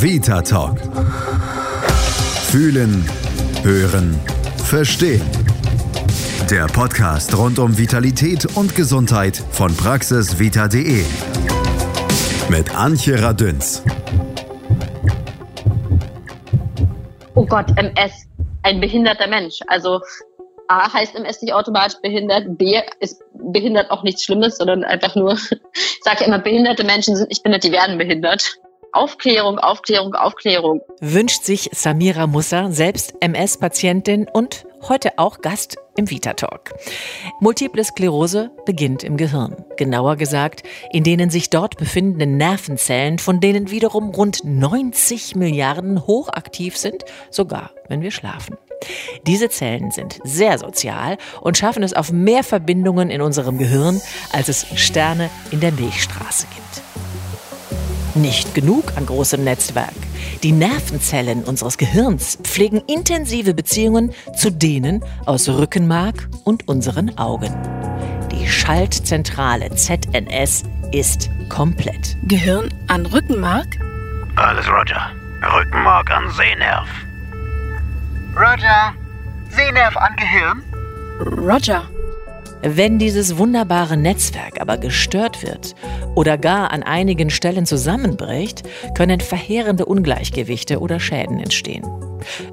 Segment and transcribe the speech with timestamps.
[0.00, 0.78] Vita Talk.
[2.52, 3.04] Fühlen,
[3.64, 4.16] hören,
[4.64, 5.28] verstehen.
[6.48, 11.02] Der Podcast rund um Vitalität und Gesundheit von praxisvita.de.
[12.48, 13.82] Mit Antje Radünz.
[17.34, 18.28] Oh Gott, MS,
[18.62, 19.58] ein behinderter Mensch.
[19.66, 20.00] Also
[20.68, 25.32] A heißt MS nicht automatisch behindert, B ist behindert auch nichts Schlimmes, sondern einfach nur,
[25.72, 28.60] ich sage ja immer, behinderte Menschen sind nicht behindert, die werden behindert.
[28.92, 30.80] Aufklärung, Aufklärung, Aufklärung.
[31.00, 36.72] Wünscht sich Samira Musser, selbst MS-Patientin und heute auch Gast im Vita Talk.
[37.40, 39.64] Multiple Sklerose beginnt im Gehirn.
[39.76, 46.76] Genauer gesagt, in denen sich dort befindenden Nervenzellen, von denen wiederum rund 90 Milliarden hochaktiv
[46.76, 48.56] sind, sogar wenn wir schlafen.
[49.26, 54.00] Diese Zellen sind sehr sozial und schaffen es auf mehr Verbindungen in unserem Gehirn,
[54.32, 56.87] als es Sterne in der Milchstraße gibt.
[58.20, 59.94] Nicht genug an großem Netzwerk.
[60.42, 67.54] Die Nervenzellen unseres Gehirns pflegen intensive Beziehungen zu denen aus Rückenmark und unseren Augen.
[68.32, 72.16] Die Schaltzentrale ZNS ist komplett.
[72.24, 73.78] Gehirn an Rückenmark?
[74.34, 75.12] Alles Roger.
[75.56, 76.88] Rückenmark an Sehnerv.
[78.34, 78.94] Roger.
[79.50, 80.62] Sehnerv an Gehirn?
[81.20, 81.88] Roger.
[82.62, 85.74] Wenn dieses wunderbare Netzwerk aber gestört wird
[86.14, 88.62] oder gar an einigen Stellen zusammenbricht,
[88.96, 91.84] können verheerende Ungleichgewichte oder Schäden entstehen.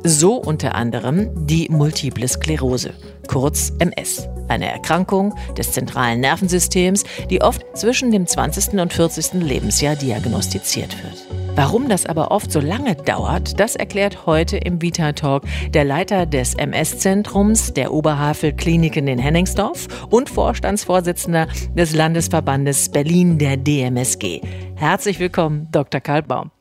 [0.04, 2.94] So unter anderem die Multiple Sklerose,
[3.28, 8.80] kurz MS, eine Erkrankung des zentralen Nervensystems, die oft zwischen dem 20.
[8.80, 9.34] und 40.
[9.42, 11.45] Lebensjahr diagnostiziert wird.
[11.56, 16.26] Warum das aber oft so lange dauert, das erklärt heute im Vita Talk der Leiter
[16.26, 24.42] des MS-Zentrums der Oberhavel Kliniken in Henningsdorf und Vorstandsvorsitzender des Landesverbandes Berlin der DMSG.
[24.76, 26.02] Herzlich willkommen, Dr.
[26.02, 26.52] Karl Baum.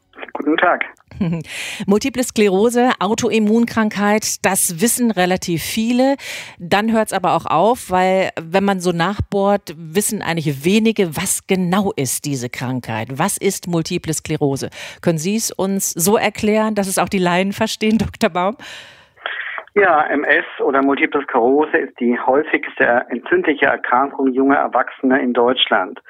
[0.54, 0.84] Guten Tag.
[1.88, 6.14] Multiple Sklerose, Autoimmunkrankheit, das wissen relativ viele.
[6.60, 11.48] Dann hört es aber auch auf, weil wenn man so nachbohrt, wissen eigentlich wenige, was
[11.48, 13.08] genau ist diese Krankheit.
[13.10, 14.70] Was ist Multiple Sklerose?
[15.02, 18.30] Können Sie es uns so erklären, dass es auch die Laien verstehen, Dr.
[18.30, 18.56] Baum?
[19.74, 26.00] Ja, MS oder Multiple Sklerose ist die häufigste entzündliche Erkrankung junger Erwachsener in Deutschland.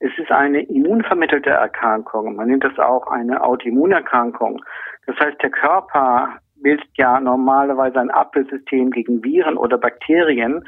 [0.00, 2.34] Es ist eine immunvermittelte Erkrankung.
[2.34, 4.62] Man nennt es auch eine Autoimmunerkrankung.
[5.06, 10.64] Das heißt, der Körper bildet ja normalerweise ein Abwehrsystem gegen Viren oder Bakterien.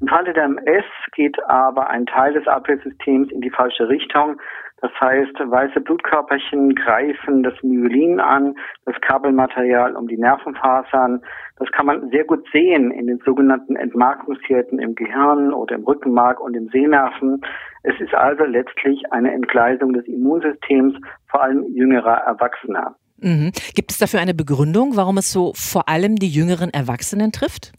[0.00, 4.40] Im Falle der MS geht aber ein Teil des Abwehrsystems in die falsche Richtung.
[4.82, 11.22] Das heißt, weiße Blutkörperchen greifen das Myelin an, das Kabelmaterial um die Nervenfasern.
[11.58, 16.40] Das kann man sehr gut sehen in den sogenannten Entmarkungshirten im Gehirn oder im Rückenmark
[16.40, 17.42] und im Sehnerven.
[17.82, 20.94] Es ist also letztlich eine Entgleisung des Immunsystems,
[21.28, 22.96] vor allem jüngerer Erwachsener.
[23.18, 23.52] Mhm.
[23.74, 27.72] Gibt es dafür eine Begründung, warum es so vor allem die jüngeren Erwachsenen trifft?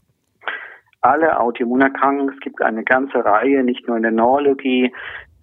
[1.00, 4.92] Alle Autoimmunerkrankungen, es gibt eine ganze Reihe, nicht nur in der Neurologie,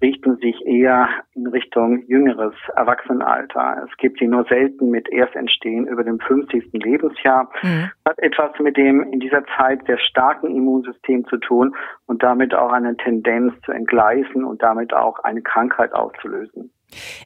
[0.01, 3.85] richten sich eher in Richtung jüngeres Erwachsenenalter.
[3.89, 6.69] Es gibt sie nur selten mit Erstentstehen über dem 50.
[6.73, 7.49] Lebensjahr.
[7.61, 7.91] Mhm.
[8.05, 12.71] Hat etwas mit dem in dieser Zeit sehr starken Immunsystem zu tun und damit auch
[12.71, 16.71] eine Tendenz zu entgleisen und damit auch eine Krankheit auszulösen.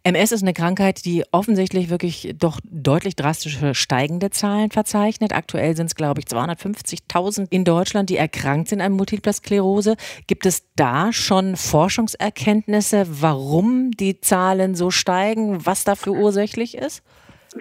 [0.04, 5.34] MS ist eine Krankheit, die offensichtlich wirklich doch deutlich drastische steigende Zahlen verzeichnet.
[5.34, 9.96] Aktuell sind es, glaube ich, 250.000 in Deutschland, die erkrankt sind an Multipler Sklerose.
[10.28, 17.04] Gibt es da schon Forschungserkenntnisse, warum die Zahlen so steigen, was dafür ursächlich ist?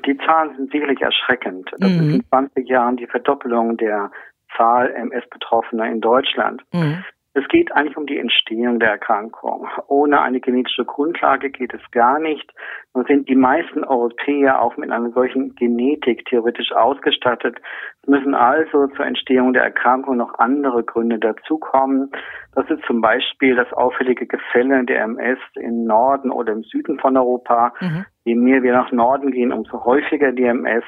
[0.06, 1.70] Die Zahlen sind sicherlich erschreckend.
[1.78, 2.08] Das mhm.
[2.08, 4.10] ist in 20 Jahren die Verdoppelung der
[4.56, 6.62] Zahl MS-Betroffener in Deutschland.
[6.72, 7.04] Mhm.
[7.34, 9.66] Es geht eigentlich um die Entstehung der Erkrankung.
[9.86, 12.52] Ohne eine genetische Grundlage geht es gar nicht.
[12.92, 17.56] Nun sind die meisten Europäer auch mit einer solchen Genetik theoretisch ausgestattet.
[18.02, 22.10] Es müssen also zur Entstehung der Erkrankung noch andere Gründe dazukommen.
[22.54, 27.16] Das ist zum Beispiel das auffällige Gefälle der MS im Norden oder im Süden von
[27.16, 27.72] Europa.
[27.80, 28.04] Mhm.
[28.24, 30.84] Je mehr wir nach Norden gehen, umso häufiger die MS.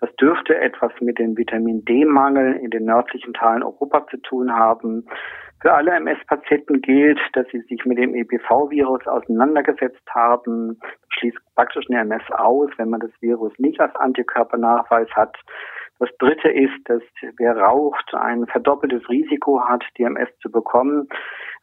[0.00, 5.06] Das dürfte etwas mit dem Vitamin D-Mangel in den nördlichen Teilen Europas zu tun haben.
[5.60, 10.78] Für alle MS-Patienten gilt, dass sie sich mit dem EPV-Virus auseinandergesetzt haben.
[11.08, 15.36] Schließt praktisch eine MS aus, wenn man das Virus nicht als Antikörpernachweis hat.
[15.98, 17.02] Das dritte ist, dass
[17.38, 21.08] wer raucht, ein verdoppeltes Risiko hat, die MS zu bekommen.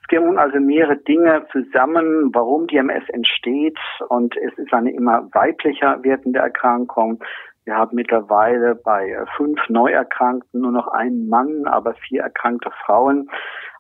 [0.02, 3.78] Es gehen also mehrere Dinge zusammen, warum die MS entsteht.
[4.10, 7.24] Und es ist eine immer weiblicher werdende Erkrankung.
[7.66, 13.30] Wir haben mittlerweile bei fünf Neuerkrankten nur noch einen Mann, aber vier erkrankte Frauen.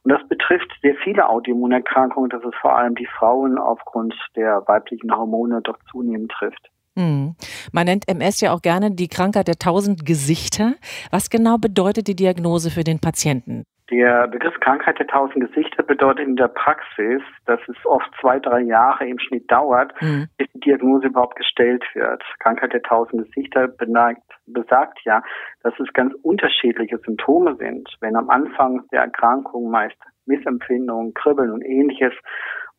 [0.03, 5.15] Und das betrifft sehr viele Autoimmunerkrankungen, dass es vor allem die Frauen aufgrund der weiblichen
[5.15, 6.72] Hormone doch zunehmend trifft.
[6.97, 7.35] Hm.
[7.71, 10.73] Man nennt MS ja auch gerne die Krankheit der tausend Gesichter.
[11.11, 13.65] Was genau bedeutet die Diagnose für den Patienten?
[13.91, 18.61] Der Begriff Krankheit der tausend Gesichter bedeutet in der Praxis, dass es oft zwei, drei
[18.61, 20.27] Jahre im Schnitt dauert, mhm.
[20.37, 22.23] bis die Diagnose überhaupt gestellt wird.
[22.39, 25.21] Krankheit der tausend Gesichter beneigt, besagt ja,
[25.63, 27.89] dass es ganz unterschiedliche Symptome sind.
[27.99, 32.13] Wenn am Anfang der Erkrankung meist Missempfindungen, Kribbeln und ähnliches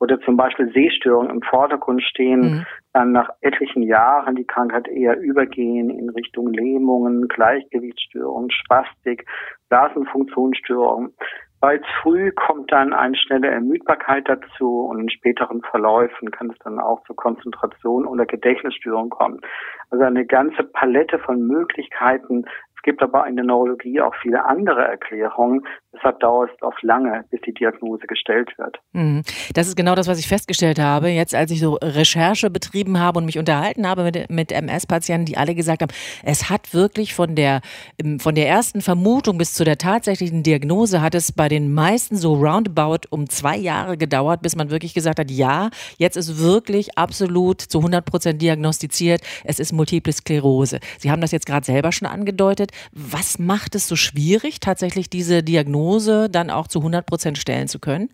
[0.00, 2.66] oder zum Beispiel Sehstörungen im Vordergrund stehen, mhm.
[2.92, 9.24] dann nach etlichen Jahren die Krankheit eher übergehen in Richtung Lähmungen, Gleichgewichtsstörungen, Spastik,
[9.68, 11.14] Blasenfunktionsstörungen.
[11.60, 16.78] Bereits früh kommt dann eine schnelle Ermüdbarkeit dazu und in späteren Verläufen kann es dann
[16.78, 19.40] auch zu Konzentration oder Gedächtnisstörungen kommen.
[19.88, 22.44] Also eine ganze Palette von Möglichkeiten,
[22.84, 25.66] gibt aber in der Neurologie auch viele andere Erklärungen.
[25.92, 28.78] Deshalb dauert es oft lange, bis die Diagnose gestellt wird.
[28.92, 29.22] Mhm.
[29.54, 33.18] Das ist genau das, was ich festgestellt habe, jetzt als ich so Recherche betrieben habe
[33.18, 35.92] und mich unterhalten habe mit, mit MS-Patienten, die alle gesagt haben,
[36.24, 37.60] es hat wirklich von der,
[38.02, 42.16] ähm, von der ersten Vermutung bis zu der tatsächlichen Diagnose hat es bei den meisten
[42.16, 46.98] so roundabout um zwei Jahre gedauert, bis man wirklich gesagt hat, ja, jetzt ist wirklich
[46.98, 50.80] absolut zu 100 Prozent diagnostiziert, es ist Multiple Sklerose.
[50.98, 52.72] Sie haben das jetzt gerade selber schon angedeutet.
[52.92, 57.78] Was macht es so schwierig, tatsächlich diese Diagnose dann auch zu 100 Prozent stellen zu
[57.78, 58.10] können?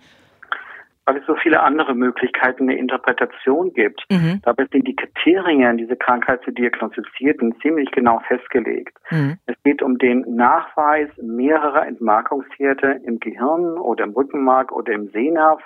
[1.10, 4.04] weil es so viele andere Möglichkeiten der Interpretation gibt.
[4.10, 4.40] Mhm.
[4.44, 8.96] Dabei sind die Kriterien, diese Krankheit zu diagnostizieren, ziemlich genau festgelegt.
[9.10, 9.36] Mhm.
[9.46, 15.60] Es geht um den Nachweis mehrerer Entmarkungsherde im Gehirn oder im Rückenmark oder im Sehnerv.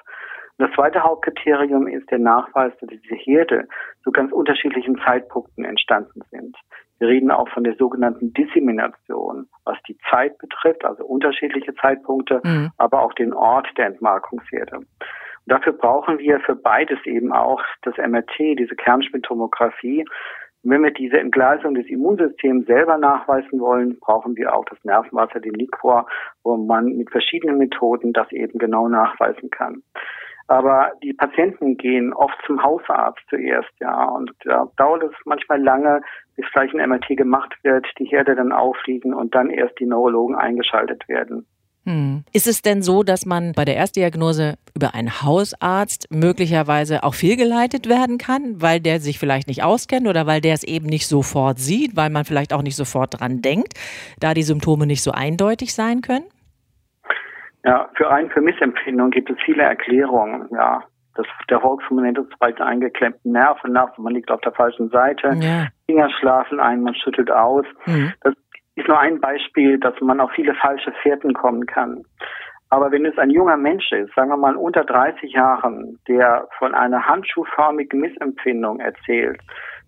[0.56, 3.69] Und das zweite Hauptkriterium ist der Nachweis, dass diese Herde
[4.02, 6.56] zu ganz unterschiedlichen Zeitpunkten entstanden sind.
[7.05, 12.71] Wir reden auch von der sogenannten Dissemination, was die Zeit betrifft, also unterschiedliche Zeitpunkte, mhm.
[12.79, 14.77] aber auch den Ort der Entmarkungsherde.
[14.79, 14.87] Und
[15.45, 20.06] dafür brauchen wir für beides eben auch das MRT, diese Kernspintomographie.
[20.62, 25.41] Und wenn wir diese Entgleisung des Immunsystems selber nachweisen wollen, brauchen wir auch das Nervenwasser,
[25.41, 26.06] den Liquor,
[26.43, 29.83] wo man mit verschiedenen Methoden das eben genau nachweisen kann.
[30.46, 36.02] Aber die Patienten gehen oft zum Hausarzt zuerst, ja, und da dauert es manchmal lange,
[36.37, 40.37] bis vielleicht ein MRT gemacht wird, die Herde dann aufliegen und dann erst die Neurologen
[40.37, 41.46] eingeschaltet werden.
[41.87, 42.25] Hm.
[42.32, 47.88] Ist es denn so, dass man bei der Erstdiagnose über einen Hausarzt möglicherweise auch fehlgeleitet
[47.88, 51.58] werden kann, weil der sich vielleicht nicht auskennt oder weil der es eben nicht sofort
[51.58, 53.75] sieht, weil man vielleicht auch nicht sofort dran denkt,
[54.19, 56.25] da die Symptome nicht so eindeutig sein können?
[57.65, 60.49] Ja, für rein für Missempfindung gibt es viele Erklärungen.
[60.51, 60.83] Ja,
[61.15, 65.31] das, der Volksmund nennt es bald eingeklemmten Nerven nach, man liegt auf der falschen Seite,
[65.41, 65.69] ja.
[65.87, 67.65] Finger schlafen ein, man schüttelt aus.
[67.87, 68.13] Mhm.
[68.23, 68.35] Das
[68.75, 72.03] ist nur ein Beispiel, dass man auf viele falsche Fährten kommen kann.
[72.71, 76.75] Aber wenn es ein junger Mensch ist, sagen wir mal unter 30 Jahren, der von
[76.75, 79.41] einer handschuhförmigen Missempfindung erzählt,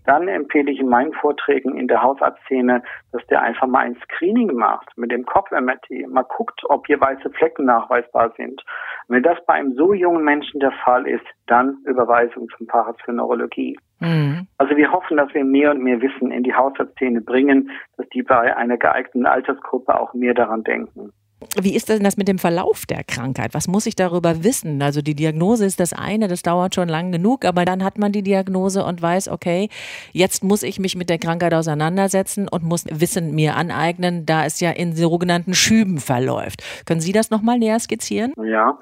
[0.06, 2.82] dann empfehle ich in meinen Vorträgen in der Hausarztszene,
[3.12, 7.30] dass der einfach mal ein Screening macht mit dem Kopf-MRT, mal guckt, ob hier weiße
[7.30, 8.62] Flecken nachweisbar sind.
[9.08, 13.12] Wenn das bei einem so jungen Menschen der Fall ist, dann Überweisung zum Facharzt für
[13.12, 13.78] Neurologie.
[14.00, 14.46] Mhm.
[14.58, 18.22] Also wir hoffen, dass wir mehr und mehr Wissen in die Hausarztszene bringen, dass die
[18.22, 21.12] bei einer geeigneten Altersgruppe auch mehr daran denken.
[21.58, 23.54] Wie ist denn das mit dem Verlauf der Krankheit?
[23.54, 24.82] Was muss ich darüber wissen?
[24.82, 28.12] Also die Diagnose ist das eine, das dauert schon lang genug, aber dann hat man
[28.12, 29.70] die Diagnose und weiß, okay,
[30.12, 34.60] jetzt muss ich mich mit der Krankheit auseinandersetzen und muss Wissen mir aneignen, da es
[34.60, 36.62] ja in sogenannten Schüben verläuft.
[36.86, 38.34] Können Sie das nochmal näher skizzieren?
[38.44, 38.78] Ja,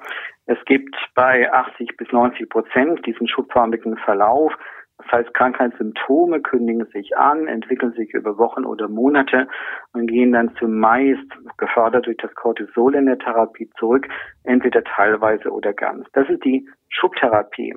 [0.47, 4.51] es gibt bei 80 bis 90 Prozent diesen schubförmigen Verlauf.
[4.97, 9.47] Das heißt, Krankheitssymptome kündigen sich an, entwickeln sich über Wochen oder Monate
[9.93, 14.07] und gehen dann zumeist, gefördert durch das Cortisol in der Therapie, zurück,
[14.43, 16.07] entweder teilweise oder ganz.
[16.13, 17.73] Das ist die Schubtherapie.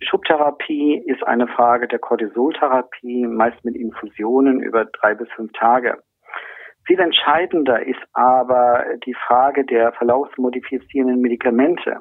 [0.00, 5.98] Die Schubtherapie ist eine Frage der Cortisoltherapie, meist mit Infusionen über drei bis fünf Tage.
[6.84, 12.00] Viel entscheidender ist aber die Frage der verlaufsmodifizierenden Medikamente.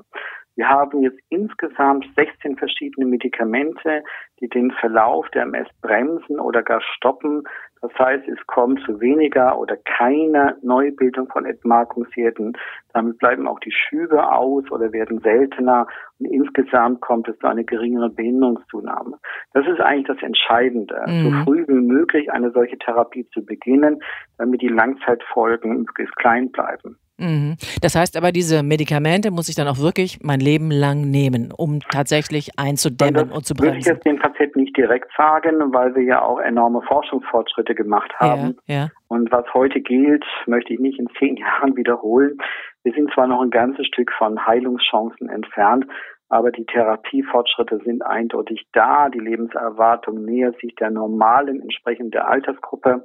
[0.56, 4.04] Wir haben jetzt insgesamt 16 verschiedene Medikamente,
[4.40, 7.44] die den Verlauf der MS bremsen oder gar stoppen.
[7.82, 12.56] Das heißt, es kommt zu weniger oder keiner Neubildung von Entmarkungsherden.
[12.94, 15.88] Damit bleiben auch die Schübe aus oder werden seltener
[16.20, 19.18] und insgesamt kommt es zu einer geringeren Behinderungszunahme.
[19.54, 21.24] Das ist eigentlich das Entscheidende, mhm.
[21.24, 24.00] so früh wie möglich eine solche Therapie zu beginnen,
[24.38, 26.98] damit die Langzeitfolgen möglichst klein bleiben.
[27.22, 27.56] Mhm.
[27.82, 31.80] Das heißt aber, diese Medikamente muss ich dann auch wirklich mein Leben lang nehmen, um
[31.80, 33.74] tatsächlich einzudämmen und zu bremsen.
[33.74, 38.12] Würde ich jetzt den Patienten nicht direkt sagen, weil wir ja auch enorme Forschungsfortschritte gemacht
[38.20, 38.58] haben.
[38.66, 38.90] Ja, ja.
[39.08, 42.38] Und was heute gilt, möchte ich nicht in zehn Jahren wiederholen.
[42.84, 45.86] Wir sind zwar noch ein ganzes Stück von Heilungschancen entfernt,
[46.30, 49.10] Aber die Therapiefortschritte sind eindeutig da.
[49.10, 53.04] Die Lebenserwartung nähert sich der normalen entsprechend der Altersgruppe.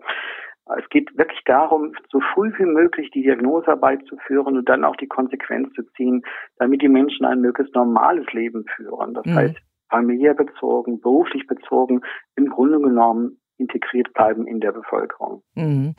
[0.78, 4.96] Es geht wirklich darum, so früh wie möglich die Diagnosearbeit zu führen und dann auch
[4.96, 6.22] die Konsequenz zu ziehen,
[6.58, 9.14] damit die Menschen ein möglichst normales Leben führen.
[9.14, 9.34] Das mhm.
[9.34, 9.56] heißt,
[9.88, 12.00] familiär bezogen, beruflich bezogen,
[12.34, 15.42] im Grunde genommen integriert bleiben in der Bevölkerung.
[15.54, 15.94] Mhm.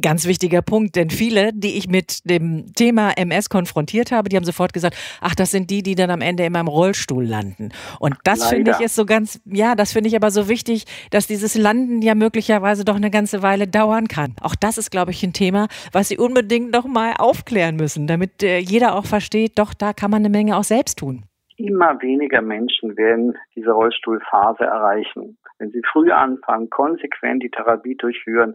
[0.00, 4.44] Ganz wichtiger Punkt, denn viele, die ich mit dem Thema MS konfrontiert habe, die haben
[4.44, 7.70] sofort gesagt, ach, das sind die, die dann am Ende in meinem Rollstuhl landen.
[7.98, 11.26] Und das finde ich ist so ganz, ja, das finde ich aber so wichtig, dass
[11.26, 14.34] dieses Landen ja möglicherweise doch eine ganze Weile dauern kann.
[14.40, 18.42] Auch das ist, glaube ich, ein Thema, was Sie unbedingt noch mal aufklären müssen, damit
[18.42, 21.24] äh, jeder auch versteht, doch, da kann man eine Menge auch selbst tun
[21.58, 25.36] immer weniger Menschen werden diese Rollstuhlphase erreichen.
[25.58, 28.54] Wenn sie früh anfangen, konsequent die Therapie durchführen,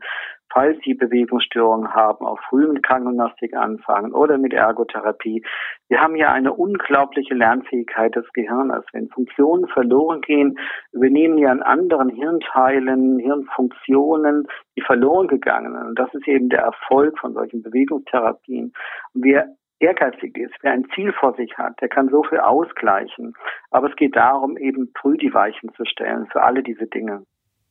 [0.53, 5.43] falls sie Bewegungsstörungen haben, auch früh mit Krankengymnastik anfangen oder mit Ergotherapie.
[5.89, 8.85] Wir haben ja eine unglaubliche Lernfähigkeit des Gehirns.
[8.93, 10.57] Wenn Funktionen verloren gehen,
[10.91, 15.87] übernehmen ja an anderen Hirnteilen, Hirnfunktionen die verloren gegangenen.
[15.87, 18.73] Und das ist eben der Erfolg von solchen Bewegungstherapien.
[19.13, 23.33] Und wir ehrgeizig ist, wer ein Ziel vor sich hat, der kann so viel ausgleichen.
[23.71, 27.23] Aber es geht darum, eben früh die Weichen zu stellen für alle diese Dinge.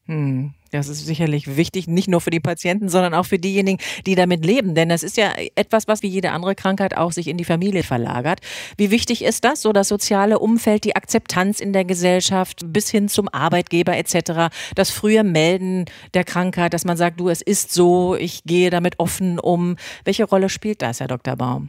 [0.07, 4.16] Hm, das ist sicherlich wichtig, nicht nur für die Patienten, sondern auch für diejenigen, die
[4.16, 4.75] damit leben.
[4.75, 7.85] Denn das ist ja etwas, was wie jede andere Krankheit auch sich in die Familie
[7.85, 8.40] verlagert.
[8.76, 13.09] Wie wichtig ist das, so das soziale Umfeld, die Akzeptanz in der Gesellschaft bis hin
[13.09, 18.16] zum Arbeitgeber etc., das frühe Melden der Krankheit, dass man sagt, du, es ist so,
[18.16, 19.76] ich gehe damit offen um.
[20.04, 21.37] Welche Rolle spielt das, Herr Dr.
[21.37, 21.69] Baum?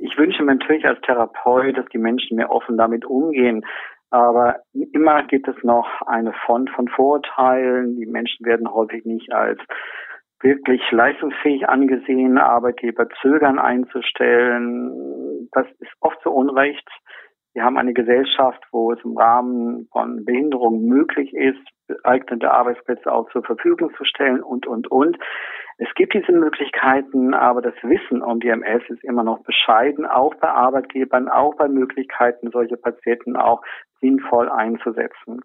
[0.00, 3.64] Ich wünsche mir natürlich als Therapeut, dass die Menschen mehr offen damit umgehen.
[4.10, 7.96] Aber immer gibt es noch eine Front von Vorurteilen.
[7.96, 9.60] Die Menschen werden häufig nicht als
[10.40, 15.48] wirklich leistungsfähig angesehen, Arbeitgeber zögern einzustellen.
[15.52, 16.88] Das ist oft zu Unrecht.
[17.52, 23.28] Wir haben eine Gesellschaft, wo es im Rahmen von Behinderung möglich ist, geeignete Arbeitsplätze auch
[23.30, 25.18] zur Verfügung zu stellen und, und, und.
[25.82, 30.34] Es gibt diese Möglichkeiten, aber das Wissen um die MS ist immer noch bescheiden, auch
[30.34, 33.62] bei Arbeitgebern, auch bei Möglichkeiten, solche Patienten auch
[34.02, 35.40] sinnvoll einzusetzen.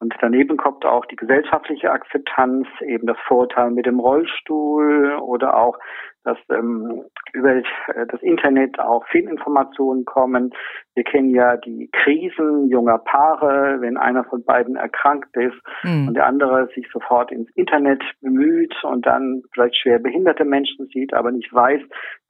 [0.00, 5.76] Und daneben kommt auch die gesellschaftliche Akzeptanz, eben das Vorteil mit dem Rollstuhl oder auch,
[6.22, 7.62] dass ähm, über äh,
[8.08, 10.52] das Internet auch viel Informationen kommen.
[10.94, 16.08] Wir kennen ja die Krisen junger Paare, wenn einer von beiden erkrankt ist mhm.
[16.08, 21.12] und der andere sich sofort ins Internet bemüht und dann vielleicht schwer behinderte Menschen sieht,
[21.14, 21.80] aber nicht weiß,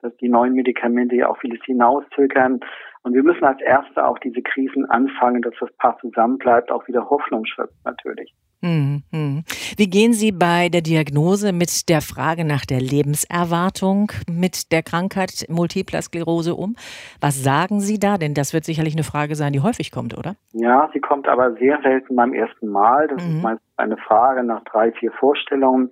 [0.01, 2.61] dass die neuen Medikamente ja auch vieles hinauszögern.
[3.09, 7.09] Und wir müssen als Erste auch diese Krisen anfangen, dass das Paar zusammenbleibt, auch wieder
[7.09, 8.35] Hoffnung schöpft natürlich.
[8.61, 9.43] Hm, hm.
[9.77, 15.47] Wie gehen Sie bei der Diagnose mit der Frage nach der Lebenserwartung mit der Krankheit
[15.49, 16.75] Multipler Sklerose um?
[17.19, 18.19] Was sagen Sie da?
[18.19, 20.35] Denn das wird sicherlich eine Frage sein, die häufig kommt, oder?
[20.51, 23.07] Ja, sie kommt aber sehr selten beim ersten Mal.
[23.07, 23.37] Das mhm.
[23.37, 25.89] ist meist eine Frage nach drei, vier Vorstellungen.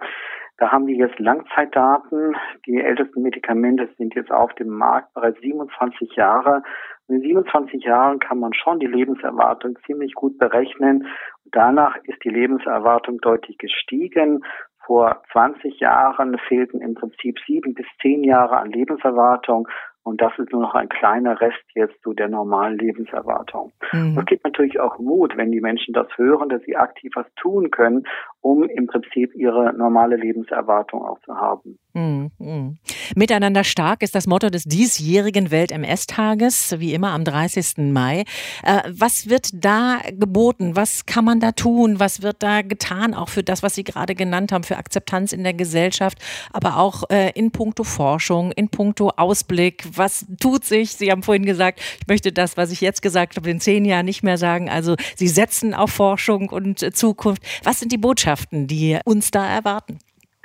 [0.59, 2.35] Da haben wir jetzt Langzeitdaten.
[2.65, 6.63] Die ältesten Medikamente sind jetzt auf dem Markt bereits 27 Jahre.
[7.09, 11.07] In 27 Jahren kann man schon die Lebenserwartung ziemlich gut berechnen.
[11.45, 14.43] Danach ist die Lebenserwartung deutlich gestiegen.
[14.85, 19.67] Vor 20 Jahren fehlten im Prinzip sieben bis zehn Jahre an Lebenserwartung.
[20.03, 23.73] Und das ist nur noch ein kleiner Rest jetzt zu der normalen Lebenserwartung.
[23.91, 24.15] Mhm.
[24.15, 27.71] Das gibt natürlich auch Mut, wenn die Menschen das hören, dass sie aktiv was tun
[27.71, 28.05] können,
[28.39, 31.77] um im Prinzip ihre normale Lebenserwartung auch zu haben.
[31.97, 32.77] Mhm.
[33.15, 37.91] Miteinander stark ist das Motto des diesjährigen Welt-MS-Tages, wie immer am 30.
[37.91, 38.23] Mai.
[38.63, 40.75] Äh, was wird da geboten?
[40.75, 41.99] Was kann man da tun?
[41.99, 45.43] Was wird da getan, auch für das, was Sie gerade genannt haben, für Akzeptanz in
[45.43, 46.19] der Gesellschaft,
[46.53, 49.83] aber auch äh, in puncto Forschung, in puncto Ausblick?
[49.93, 50.91] Was tut sich?
[50.91, 54.05] Sie haben vorhin gesagt, ich möchte das, was ich jetzt gesagt habe, in zehn Jahren
[54.05, 54.69] nicht mehr sagen.
[54.69, 57.41] Also Sie setzen auf Forschung und Zukunft.
[57.63, 59.97] Was sind die Botschaften, die uns da erwarten?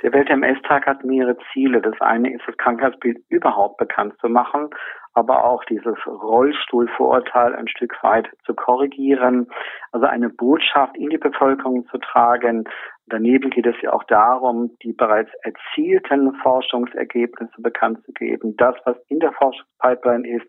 [0.03, 1.81] Der Welt-MS-Tag hat mehrere Ziele.
[1.81, 4.69] Das eine ist, das Krankheitsbild überhaupt bekannt zu machen,
[5.13, 9.47] aber auch dieses Rollstuhlvorurteil ein Stück weit zu korrigieren,
[9.93, 12.65] also eine Botschaft in die Bevölkerung zu tragen,
[13.07, 18.55] Daneben geht es ja auch darum, die bereits erzielten Forschungsergebnisse bekannt zu geben.
[18.57, 20.45] Das, was in der Forschungspipeline ist,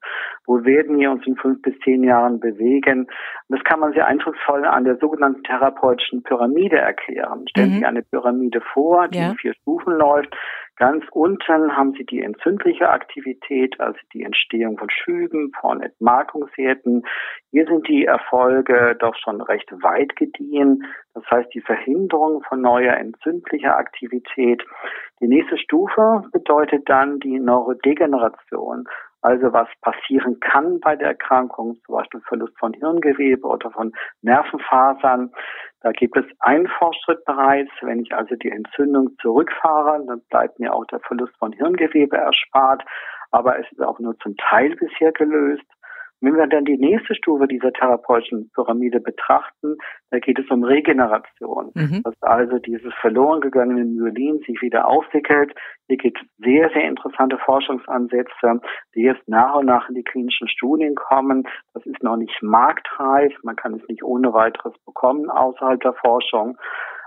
[0.46, 3.08] wo werden wir uns in fünf bis zehn Jahren bewegen.
[3.48, 7.44] das kann man sehr eindrucksvoll an der sogenannten therapeutischen Pyramide erklären.
[7.48, 7.84] Stellen Sie mhm.
[7.84, 9.30] eine Pyramide vor, die ja.
[9.30, 10.34] in vier Stufen läuft.
[10.76, 17.06] Ganz unten haben Sie die entzündliche Aktivität, also die Entstehung von Schüben, von Entmarkungsherden.
[17.52, 20.84] Hier sind die Erfolge doch schon recht weit gediehen.
[21.14, 24.64] Das heißt, die Verhinderung von neuer entzündlicher Aktivität.
[25.20, 28.88] Die nächste Stufe bedeutet dann die Neurodegeneration.
[29.24, 33.90] Also was passieren kann bei der Erkrankung, zum Beispiel Verlust von Hirngewebe oder von
[34.20, 35.32] Nervenfasern.
[35.80, 37.70] Da gibt es einen Fortschritt bereits.
[37.80, 42.82] Wenn ich also die Entzündung zurückfahre, dann bleibt mir auch der Verlust von Hirngewebe erspart.
[43.30, 45.64] Aber es ist auch nur zum Teil bisher gelöst.
[46.20, 49.78] Wenn wir dann die nächste Stufe dieser therapeutischen Pyramide betrachten,
[50.14, 52.02] da geht es um Regeneration, mhm.
[52.04, 55.52] dass also dieses verloren gegangene Myelin sich wieder aufwickelt.
[55.88, 58.60] Hier gibt es sehr, sehr interessante Forschungsansätze,
[58.94, 61.48] die jetzt nach und nach in die klinischen Studien kommen.
[61.72, 66.56] Das ist noch nicht marktreif, man kann es nicht ohne weiteres bekommen außerhalb der Forschung.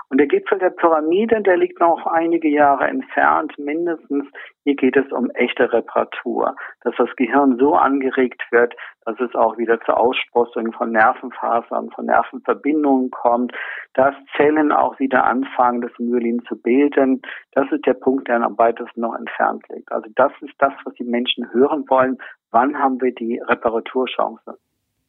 [0.09, 4.25] Und der Gipfel der Pyramide, der liegt noch einige Jahre entfernt, mindestens.
[4.63, 8.73] Hier geht es um echte Reparatur, dass das Gehirn so angeregt wird,
[9.05, 13.51] dass es auch wieder zur Aussprossung von Nervenfasern, von Nervenverbindungen kommt,
[13.95, 17.21] dass Zellen auch wieder anfangen, das Myelin zu bilden.
[17.51, 19.91] Das ist der Punkt, der am weitesten noch entfernt liegt.
[19.91, 22.17] Also das ist das, was die Menschen hören wollen.
[22.51, 24.57] Wann haben wir die Reparaturchance?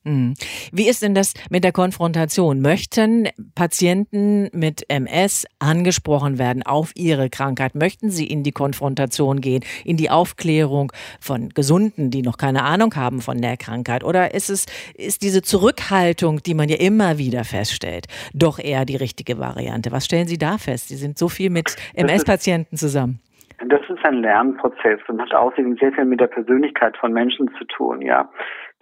[0.08, 0.34] Mhm.
[0.72, 2.60] Wie ist denn das mit der Konfrontation?
[2.60, 7.74] Möchten Patienten mit MS angesprochen werden auf ihre Krankheit?
[7.74, 12.94] Möchten sie in die Konfrontation gehen, in die Aufklärung von Gesunden, die noch keine Ahnung
[12.96, 14.02] haben von der Krankheit?
[14.02, 18.96] Oder ist es, ist diese Zurückhaltung, die man ja immer wieder feststellt, doch eher die
[18.96, 19.92] richtige Variante?
[19.92, 20.88] Was stellen Sie da fest?
[20.88, 23.20] Sie sind so viel mit MS-Patienten zusammen.
[23.66, 27.64] Das ist ein Lernprozess und hat außerdem sehr viel mit der Persönlichkeit von Menschen zu
[27.64, 28.30] tun, ja.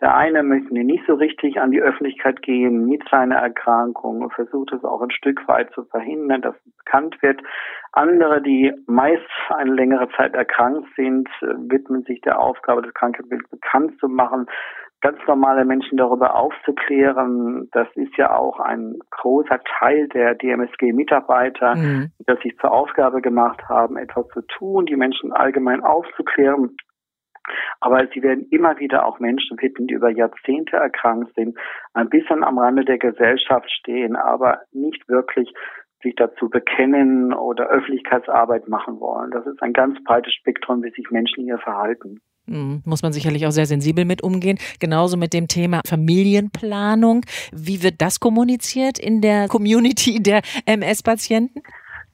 [0.01, 4.73] Der eine möchte nicht so richtig an die Öffentlichkeit gehen mit seiner Erkrankung und versucht
[4.73, 7.41] es auch ein Stück weit zu verhindern, dass es bekannt wird.
[7.93, 13.99] Andere, die meist eine längere Zeit erkrankt sind, widmen sich der Aufgabe, das Krankheitsbild bekannt
[13.99, 14.47] zu machen,
[15.01, 17.69] ganz normale Menschen darüber aufzuklären.
[17.73, 22.11] Das ist ja auch ein großer Teil der DMSG-Mitarbeiter, mhm.
[22.19, 26.77] die das sich zur Aufgabe gemacht haben, etwas zu tun, die Menschen allgemein aufzuklären
[27.81, 31.59] aber sie werden immer wieder auch Menschen finden, die über Jahrzehnte erkrankt sind,
[31.95, 35.53] ein bisschen am Rande der Gesellschaft stehen, aber nicht wirklich
[36.03, 39.31] sich dazu bekennen oder Öffentlichkeitsarbeit machen wollen.
[39.31, 42.21] Das ist ein ganz breites Spektrum, wie sich Menschen hier verhalten.
[42.49, 44.59] Hm, muss man sicherlich auch sehr sensibel mit umgehen.
[44.79, 47.23] Genauso mit dem Thema Familienplanung.
[47.53, 51.63] Wie wird das kommuniziert in der Community der MS-Patienten?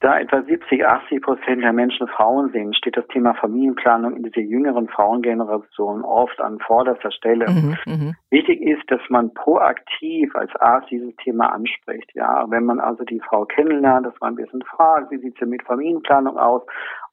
[0.03, 4.41] Da etwa 70, 80 Prozent der Menschen Frauen sind, steht das Thema Familienplanung in dieser
[4.41, 7.49] jüngeren Frauengeneration oft an vorderster Stelle.
[7.49, 12.11] Mhm, mhm, Wichtig ist, dass man proaktiv als Arzt dieses Thema anspricht.
[12.15, 15.47] Ja, wenn man also die Frau kennenlernt, dass man ein bisschen fragt, wie sieht es
[15.47, 16.63] mit Familienplanung aus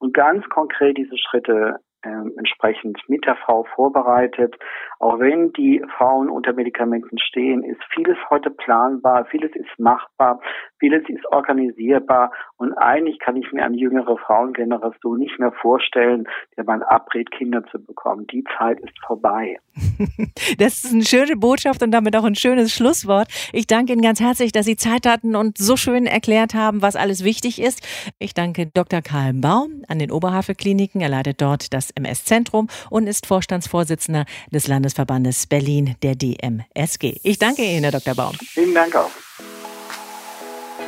[0.00, 4.56] und ganz konkret diese Schritte äh, entsprechend mit der Frau vorbereitet.
[4.98, 10.40] Auch wenn die Frauen unter Medikamenten stehen, ist vieles heute planbar, vieles ist machbar,
[10.78, 16.64] vieles ist organisierbar und eigentlich kann ich mir eine jüngere Frauengeneration nicht mehr vorstellen, der
[16.64, 18.26] man abrät, Kinder zu bekommen.
[18.28, 19.58] Die Zeit ist vorbei.
[20.58, 23.28] Das ist eine schöne Botschaft und damit auch ein schönes Schlusswort.
[23.52, 26.96] Ich danke Ihnen ganz herzlich, dass Sie Zeit hatten und so schön erklärt haben, was
[26.96, 27.86] alles wichtig ist.
[28.18, 29.00] Ich danke Dr.
[29.02, 31.00] Karl Baum an den Oberhavel Kliniken.
[31.00, 37.20] Er leitet dort das MS-Zentrum und ist Vorstandsvorsitzender des Landesverbandes Berlin der DMSG.
[37.22, 38.14] Ich danke Ihnen, Herr Dr.
[38.14, 38.37] Baum.
[38.40, 39.11] Vielen Dank auch.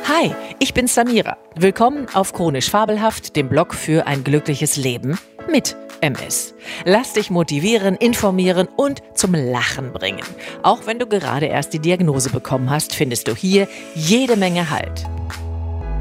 [0.07, 1.37] Hi, ich bin Samira.
[1.55, 5.17] Willkommen auf Chronisch Fabelhaft, dem Blog für ein glückliches Leben
[5.49, 6.53] mit MS.
[6.83, 10.23] Lass dich motivieren, informieren und zum Lachen bringen.
[10.61, 15.05] Auch wenn du gerade erst die Diagnose bekommen hast, findest du hier jede Menge Halt.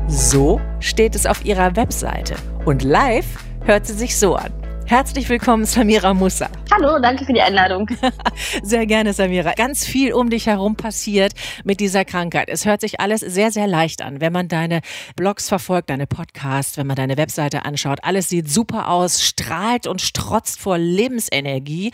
[0.09, 2.35] So steht es auf ihrer Webseite
[2.65, 3.27] und live
[3.65, 4.53] hört sie sich so an.
[4.93, 6.51] Herzlich willkommen, Samira Musa.
[6.71, 7.89] Hallo, danke für die Einladung.
[8.63, 9.55] Sehr gerne, Samira.
[9.55, 11.33] Ganz viel um dich herum passiert
[11.65, 12.51] mit dieser Krankheit.
[12.51, 14.83] Es hört sich alles sehr, sehr leicht an, wenn man deine
[15.17, 18.01] Blogs verfolgt, deine Podcasts, wenn man deine Webseite anschaut.
[18.03, 21.93] Alles sieht super aus, strahlt und strotzt vor Lebensenergie.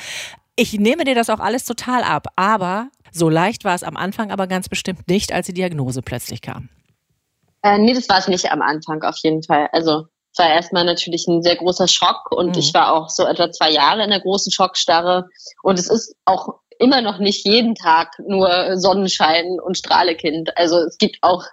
[0.56, 4.32] Ich nehme dir das auch alles total ab, aber so leicht war es am Anfang
[4.32, 6.68] aber ganz bestimmt nicht, als die Diagnose plötzlich kam.
[7.62, 9.68] Äh, nee, das war es nicht am Anfang auf jeden Fall.
[9.70, 10.08] Also
[10.38, 12.58] es war erstmal natürlich ein sehr großer Schock und mhm.
[12.58, 15.28] ich war auch so etwa zwei Jahre in der großen Schockstarre.
[15.62, 20.56] Und es ist auch immer noch nicht jeden Tag nur Sonnenschein und Strahlekind.
[20.56, 21.44] Also es gibt auch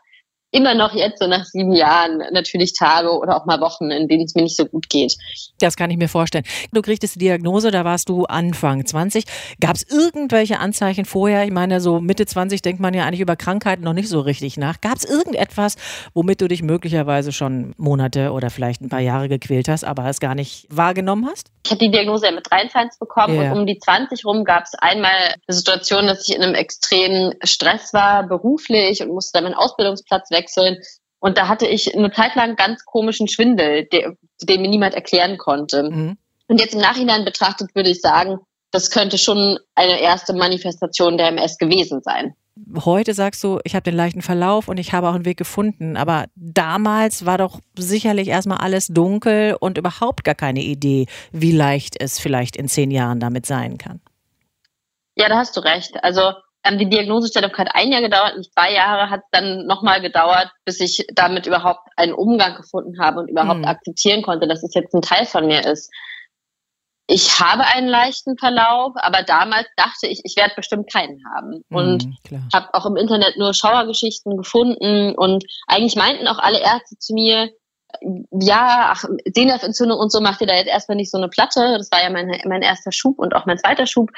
[0.55, 4.23] immer noch jetzt, so nach sieben Jahren, natürlich Tage oder auch mal Wochen, in denen
[4.23, 5.15] es mir nicht so gut geht.
[5.59, 6.45] Das kann ich mir vorstellen.
[6.71, 9.25] Du kriegtest die Diagnose, da warst du Anfang 20.
[9.59, 11.43] Gab es irgendwelche Anzeichen vorher?
[11.43, 14.57] Ich meine, so Mitte 20 denkt man ja eigentlich über Krankheiten noch nicht so richtig
[14.57, 14.79] nach.
[14.79, 15.75] Gab es irgendetwas,
[16.13, 20.19] womit du dich möglicherweise schon Monate oder vielleicht ein paar Jahre gequält hast, aber es
[20.19, 21.51] gar nicht wahrgenommen hast?
[21.65, 23.51] Ich habe die Diagnose ja mit 23 bekommen yeah.
[23.51, 27.33] und um die 20 rum gab es einmal eine Situation, dass ich in einem extremen
[27.43, 30.77] Stress war, beruflich und musste dann meinen Ausbildungsplatz weg wechseln.
[31.19, 35.37] Und da hatte ich eine Zeit lang ganz komischen Schwindel, der, den mir niemand erklären
[35.37, 35.89] konnte.
[35.89, 36.17] Mhm.
[36.47, 38.39] Und jetzt im Nachhinein betrachtet würde ich sagen,
[38.71, 42.35] das könnte schon eine erste Manifestation der MS gewesen sein.
[42.85, 45.97] Heute sagst du, ich habe den leichten Verlauf und ich habe auch einen Weg gefunden.
[45.97, 51.95] Aber damals war doch sicherlich erstmal alles dunkel und überhaupt gar keine Idee, wie leicht
[51.99, 53.99] es vielleicht in zehn Jahren damit sein kann.
[55.15, 56.03] Ja, da hast du recht.
[56.03, 56.33] Also
[56.71, 61.05] die Diagnosestellung hat ein Jahr gedauert, nicht zwei Jahre hat dann nochmal gedauert, bis ich
[61.13, 63.65] damit überhaupt einen Umgang gefunden habe und überhaupt mhm.
[63.65, 65.91] akzeptieren konnte, dass es jetzt ein Teil von mir ist.
[67.07, 71.63] Ich habe einen leichten Verlauf, aber damals dachte ich, ich werde bestimmt keinen haben.
[71.69, 75.13] Und mhm, habe auch im Internet nur Schauergeschichten gefunden.
[75.15, 77.51] Und eigentlich meinten auch alle Ärzte zu mir,
[78.31, 81.75] ja, ach, Sehnerventzündung und so macht ihr da jetzt erstmal nicht so eine Platte.
[81.77, 84.09] Das war ja mein, mein erster Schub und auch mein zweiter Schub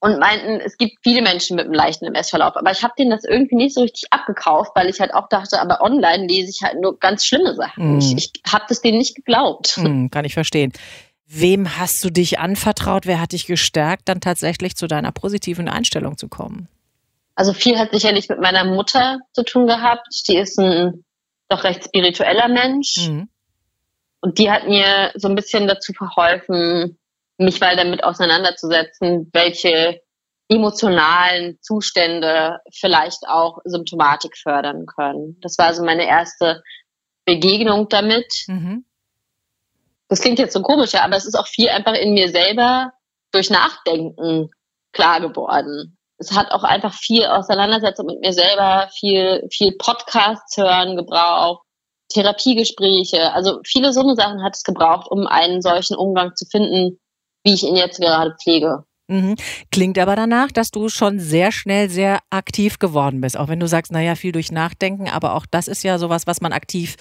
[0.00, 2.56] und meinten, es gibt viele Menschen mit einem leichten MS-Verlauf.
[2.56, 5.60] Aber ich habe denen das irgendwie nicht so richtig abgekauft, weil ich halt auch dachte,
[5.60, 7.96] aber online lese ich halt nur ganz schlimme Sachen.
[7.96, 7.98] Mm.
[7.98, 9.76] Ich, ich habe das denen nicht geglaubt.
[9.78, 10.72] Mm, kann ich verstehen.
[11.26, 13.06] Wem hast du dich anvertraut?
[13.06, 16.68] Wer hat dich gestärkt, dann tatsächlich zu deiner positiven Einstellung zu kommen?
[17.34, 20.06] Also viel hat sicherlich mit meiner Mutter zu tun gehabt.
[20.28, 21.04] Die ist ein
[21.48, 23.08] doch recht spiritueller Mensch.
[23.08, 23.24] Mm.
[24.20, 26.98] Und die hat mir so ein bisschen dazu verholfen,
[27.38, 30.00] mich mal damit auseinanderzusetzen, welche
[30.48, 35.38] emotionalen Zustände vielleicht auch Symptomatik fördern können.
[35.40, 36.62] Das war so meine erste
[37.24, 38.44] Begegnung damit.
[38.46, 38.84] Mhm.
[40.08, 42.92] Das klingt jetzt so komisch, aber es ist auch viel einfach in mir selber
[43.30, 44.50] durch Nachdenken
[44.92, 45.98] klar geworden.
[46.16, 51.62] Es hat auch einfach viel Auseinandersetzung mit mir selber, viel, viel Podcasts hören gebraucht,
[52.08, 53.32] Therapiegespräche.
[53.32, 56.98] Also viele so eine Sachen hat es gebraucht, um einen solchen Umgang zu finden,
[57.48, 58.84] wie ich ihn jetzt gerade pflege.
[59.10, 59.36] Mhm.
[59.72, 63.38] Klingt aber danach, dass du schon sehr schnell sehr aktiv geworden bist.
[63.38, 66.42] Auch wenn du sagst, naja, viel durch Nachdenken, aber auch das ist ja sowas, was
[66.42, 66.96] man aktiv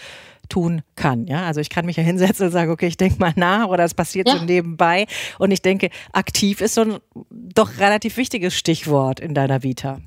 [0.48, 1.28] tun kann.
[1.28, 3.84] Ja, also ich kann mich ja hinsetzen und sagen, okay, ich denke mal nach oder
[3.84, 4.38] es passiert ja.
[4.38, 5.06] so nebenbei.
[5.38, 6.98] Und ich denke, aktiv ist so ein
[7.30, 10.00] doch relativ wichtiges Stichwort in deiner Vita.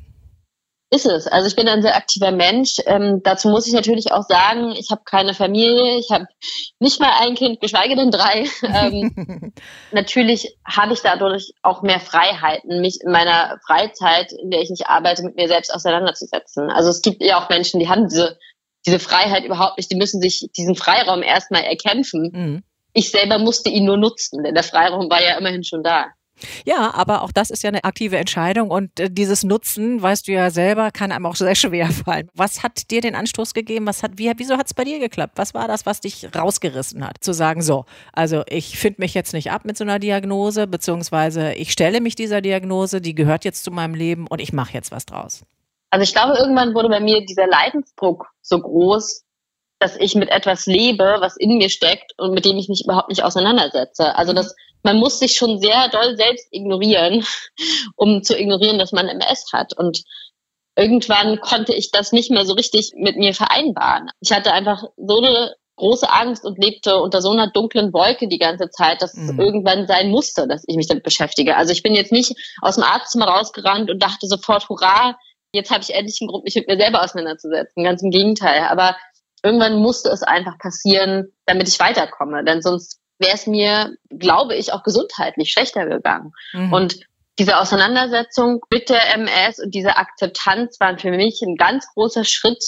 [0.93, 1.29] Ist es.
[1.29, 2.79] Also ich bin ein sehr aktiver Mensch.
[2.85, 6.27] Ähm, dazu muss ich natürlich auch sagen, ich habe keine Familie, ich habe
[6.81, 8.45] nicht mal ein Kind, geschweige denn drei.
[8.63, 9.53] Ähm,
[9.93, 14.87] natürlich habe ich dadurch auch mehr Freiheiten, mich in meiner Freizeit, in der ich nicht
[14.87, 16.71] arbeite, mit mir selbst auseinanderzusetzen.
[16.71, 18.39] Also es gibt ja auch Menschen, die haben diese,
[18.87, 22.31] diese Freiheit überhaupt nicht, die müssen sich diesen Freiraum erstmal erkämpfen.
[22.33, 22.63] Mhm.
[22.93, 26.07] Ich selber musste ihn nur nutzen, denn der Freiraum war ja immerhin schon da.
[26.65, 30.33] Ja, aber auch das ist ja eine aktive Entscheidung und äh, dieses Nutzen, weißt du
[30.33, 32.29] ja selber, kann einem auch sehr schwer fallen.
[32.35, 33.87] Was hat dir den Anstoß gegeben?
[33.87, 35.35] Was hat, wie, wieso hat es bei dir geklappt?
[35.37, 37.17] Was war das, was dich rausgerissen hat?
[37.21, 41.53] Zu sagen, so, also ich finde mich jetzt nicht ab mit so einer Diagnose, beziehungsweise
[41.53, 44.93] ich stelle mich dieser Diagnose, die gehört jetzt zu meinem Leben und ich mache jetzt
[44.93, 45.43] was draus.
[45.91, 49.25] Also ich glaube, irgendwann wurde bei mir dieser Leidensdruck so groß,
[49.81, 53.09] dass ich mit etwas lebe, was in mir steckt und mit dem ich mich überhaupt
[53.09, 54.15] nicht auseinandersetze.
[54.15, 57.25] Also das man muss sich schon sehr doll selbst ignorieren,
[57.97, 59.77] um zu ignorieren, dass man MS hat.
[59.77, 60.03] Und
[60.77, 64.11] irgendwann konnte ich das nicht mehr so richtig mit mir vereinbaren.
[64.21, 68.39] Ich hatte einfach so eine große Angst und lebte unter so einer dunklen Wolke die
[68.39, 69.31] ganze Zeit, dass mhm.
[69.31, 71.57] es irgendwann sein musste, dass ich mich damit beschäftige.
[71.57, 75.17] Also ich bin jetzt nicht aus dem Arztzimmer rausgerannt und dachte sofort, hurra,
[75.53, 77.83] jetzt habe ich endlich einen Grund, mich mit mir selber auseinanderzusetzen.
[77.83, 78.61] Ganz im Gegenteil.
[78.69, 78.97] Aber
[79.43, 82.45] irgendwann musste es einfach passieren, damit ich weiterkomme.
[82.45, 86.33] Denn sonst wäre es mir, glaube ich, auch gesundheitlich schlechter gegangen.
[86.53, 86.73] Mhm.
[86.73, 87.01] Und
[87.39, 92.63] diese Auseinandersetzung mit der MS und diese Akzeptanz waren für mich ein ganz großer Schritt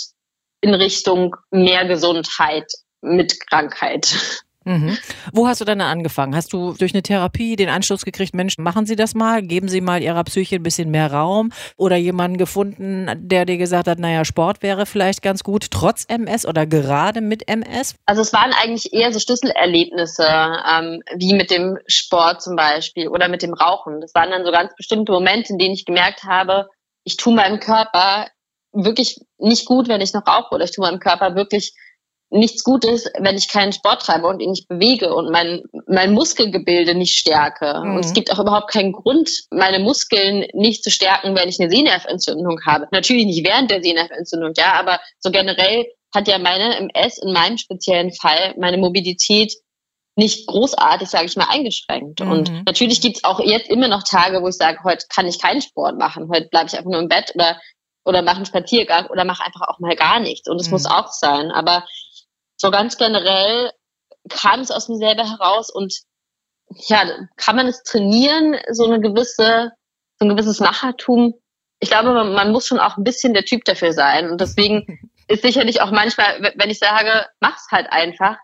[0.60, 4.44] in Richtung mehr Gesundheit mit Krankheit.
[4.64, 4.96] Mhm.
[5.32, 6.34] Wo hast du dann angefangen?
[6.34, 9.80] Hast du durch eine Therapie den Anschluss gekriegt, Mensch, machen Sie das mal, geben Sie
[9.80, 14.24] mal Ihrer Psyche ein bisschen mehr Raum oder jemanden gefunden, der dir gesagt hat, naja,
[14.24, 17.96] Sport wäre vielleicht ganz gut, trotz MS oder gerade mit MS?
[18.06, 23.28] Also es waren eigentlich eher so Schlüsselerlebnisse, ähm, wie mit dem Sport zum Beispiel oder
[23.28, 24.00] mit dem Rauchen.
[24.00, 26.68] Das waren dann so ganz bestimmte Momente, in denen ich gemerkt habe,
[27.04, 28.28] ich tue meinem Körper
[28.72, 31.74] wirklich nicht gut, wenn ich noch rauche oder ich tue meinem Körper wirklich
[32.32, 36.94] nichts Gutes, wenn ich keinen Sport treibe und ihn nicht bewege und mein, mein Muskelgebilde
[36.94, 37.80] nicht stärke.
[37.84, 37.96] Mhm.
[37.96, 41.70] Und es gibt auch überhaupt keinen Grund, meine Muskeln nicht zu stärken, wenn ich eine
[41.70, 42.88] Sehnerventzündung habe.
[42.90, 47.58] Natürlich nicht während der Sehnerventzündung, ja, aber so generell hat ja meine MS in meinem
[47.58, 49.52] speziellen Fall meine Mobilität
[50.14, 52.20] nicht großartig, sage ich mal, eingeschränkt.
[52.20, 52.30] Mhm.
[52.30, 55.62] Und natürlich gibt's auch jetzt immer noch Tage, wo ich sage, heute kann ich keinen
[55.62, 57.58] Sport machen, heute bleibe ich einfach nur im Bett oder
[58.04, 60.48] oder mache einen Spaziergang oder mache einfach auch mal gar nichts.
[60.48, 60.72] Und es mhm.
[60.72, 61.50] muss auch sein.
[61.50, 61.84] Aber
[62.62, 63.72] so ganz generell
[64.28, 65.92] kam es aus mir selber heraus und
[66.86, 67.04] ja,
[67.36, 69.72] kann man es trainieren, so eine gewisse,
[70.18, 71.34] so ein gewisses Machertum?
[71.80, 74.30] Ich glaube, man, man muss schon auch ein bisschen der Typ dafür sein.
[74.30, 78.36] Und deswegen ist sicherlich auch manchmal, wenn ich sage, mach's halt einfach,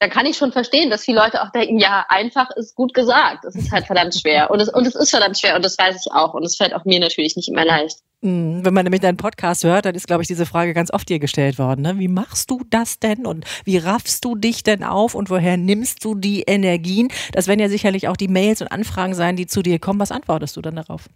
[0.00, 3.44] dann kann ich schon verstehen, dass viele Leute auch denken, ja, einfach ist gut gesagt.
[3.44, 4.50] Es ist halt verdammt schwer.
[4.50, 6.34] Und es, und es ist verdammt schwer und das weiß ich auch.
[6.34, 8.00] Und es fällt auch mir natürlich nicht immer leicht.
[8.24, 8.64] Mhm.
[8.64, 11.18] Wenn man nämlich deinen Podcast hört, dann ist, glaube ich, diese Frage ganz oft dir
[11.18, 11.82] gestellt worden.
[11.82, 11.98] Ne?
[11.98, 16.04] Wie machst du das denn und wie raffst du dich denn auf und woher nimmst
[16.04, 17.08] du die Energien?
[17.32, 20.00] Das werden ja sicherlich auch die Mails und Anfragen sein, die zu dir kommen.
[20.00, 21.08] Was antwortest du dann darauf?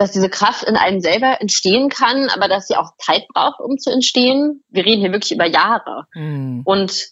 [0.00, 3.78] dass diese Kraft in einem selber entstehen kann, aber dass sie auch Zeit braucht, um
[3.78, 4.62] zu entstehen.
[4.68, 6.06] Wir reden hier wirklich über Jahre.
[6.14, 6.62] Mhm.
[6.64, 7.08] Und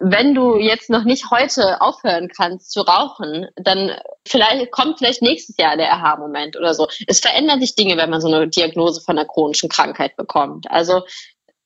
[0.00, 3.92] wenn du jetzt noch nicht heute aufhören kannst zu rauchen, dann
[4.26, 6.88] vielleicht kommt vielleicht nächstes Jahr der Aha-Moment oder so.
[7.06, 10.70] Es verändern sich Dinge, wenn man so eine Diagnose von einer chronischen Krankheit bekommt.
[10.70, 11.02] Also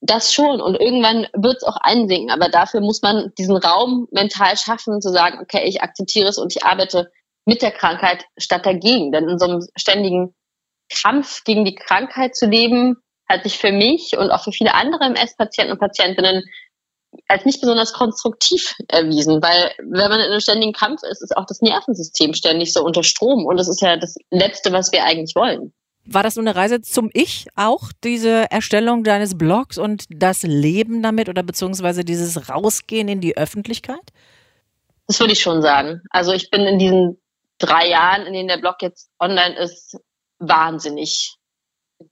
[0.01, 0.59] das schon.
[0.61, 2.29] Und irgendwann wird es auch einsinken.
[2.29, 6.53] Aber dafür muss man diesen Raum mental schaffen, zu sagen, okay, ich akzeptiere es und
[6.53, 7.11] ich arbeite
[7.45, 9.13] mit der Krankheit statt dagegen.
[9.13, 10.35] Denn in so einem ständigen
[10.89, 15.05] Kampf gegen die Krankheit zu leben, hat sich für mich und auch für viele andere
[15.05, 16.43] MS-Patienten und Patientinnen
[17.27, 21.45] als nicht besonders konstruktiv erwiesen, weil wenn man in einem ständigen Kampf ist, ist auch
[21.45, 25.35] das Nervensystem ständig so unter Strom und das ist ja das Letzte, was wir eigentlich
[25.35, 25.73] wollen.
[26.07, 31.01] War das nur eine Reise zum Ich auch, diese Erstellung deines Blogs und das Leben
[31.01, 34.11] damit oder beziehungsweise dieses Rausgehen in die Öffentlichkeit?
[35.07, 36.01] Das würde ich schon sagen.
[36.11, 37.19] Also ich bin in diesen
[37.57, 39.97] drei Jahren, in denen der Blog jetzt online ist,
[40.37, 41.37] wahnsinnig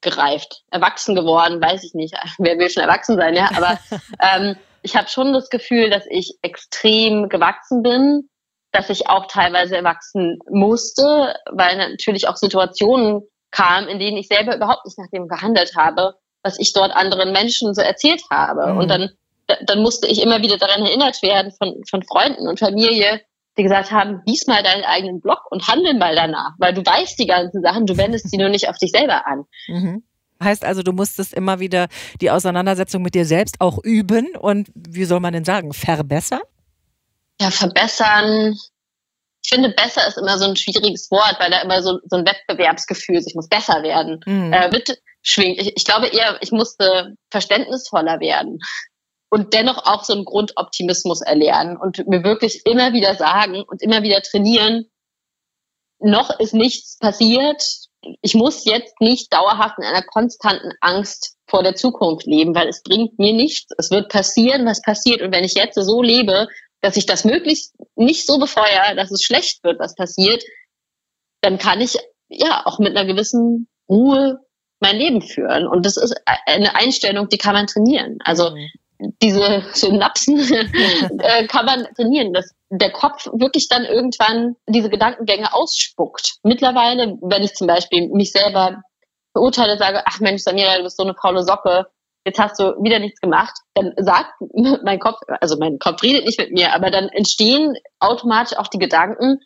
[0.02, 0.64] gereift.
[0.72, 2.16] Erwachsen geworden, weiß ich nicht.
[2.40, 3.50] Wer will schon erwachsen sein, ja?
[3.56, 3.80] Aber
[4.22, 8.30] ähm, ich habe schon das Gefühl, dass ich extrem gewachsen bin,
[8.72, 14.56] dass ich auch teilweise erwachsen musste, weil natürlich auch Situationen kamen, in denen ich selber
[14.56, 18.74] überhaupt nicht nach dem gehandelt habe, was ich dort anderen Menschen so erzählt habe.
[18.74, 18.78] Mhm.
[18.80, 19.10] Und dann,
[19.66, 23.22] dann musste ich immer wieder daran erinnert werden von, von Freunden und Familie,
[23.58, 27.18] die gesagt haben, lies mal deinen eigenen Blog und handel mal danach, weil du weißt
[27.20, 29.46] die ganzen Sachen, du wendest sie nur nicht auf dich selber an.
[29.68, 30.04] Mhm.
[30.44, 31.88] Heißt also, du musstest immer wieder
[32.22, 36.42] die Auseinandersetzung mit dir selbst auch üben und wie soll man denn sagen, verbessern?
[37.42, 38.58] Ja, verbessern.
[39.44, 42.26] Ich finde, besser ist immer so ein schwieriges Wort, weil da immer so, so ein
[42.26, 44.54] Wettbewerbsgefühl ist, ich muss besser werden, mhm.
[44.54, 45.60] äh, mitschwingt.
[45.60, 48.60] Ich, ich glaube eher, ich musste verständnisvoller werden
[49.34, 54.04] und dennoch auch so einen Grundoptimismus erlernen und mir wirklich immer wieder sagen und immer
[54.04, 54.86] wieder trainieren,
[56.00, 57.64] noch ist nichts passiert,
[58.22, 62.84] ich muss jetzt nicht dauerhaft in einer konstanten Angst vor der Zukunft leben, weil es
[62.84, 63.72] bringt mir nichts.
[63.78, 65.22] Es wird passieren, was passiert.
[65.22, 66.48] Und wenn ich jetzt so lebe,
[66.82, 70.44] dass ich das möglichst nicht so befeuere, dass es schlecht wird, was passiert,
[71.42, 71.98] dann kann ich
[72.30, 74.40] ja auch mit einer gewissen Ruhe
[74.80, 75.68] mein Leben führen.
[75.68, 78.18] Und das ist eine Einstellung, die kann man trainieren.
[78.24, 78.70] Also mhm
[79.22, 80.40] diese Synapsen
[81.20, 86.36] äh, kann man trainieren, dass der Kopf wirklich dann irgendwann diese Gedankengänge ausspuckt.
[86.44, 88.82] Mittlerweile, wenn ich zum Beispiel mich selber
[89.34, 91.88] beurteile, sage, ach Mensch, Samira, du bist so eine faule Socke,
[92.26, 94.34] jetzt hast du wieder nichts gemacht, dann sagt
[94.84, 98.80] mein Kopf, also mein Kopf redet nicht mit mir, aber dann entstehen automatisch auch die
[98.80, 99.40] Gedanken,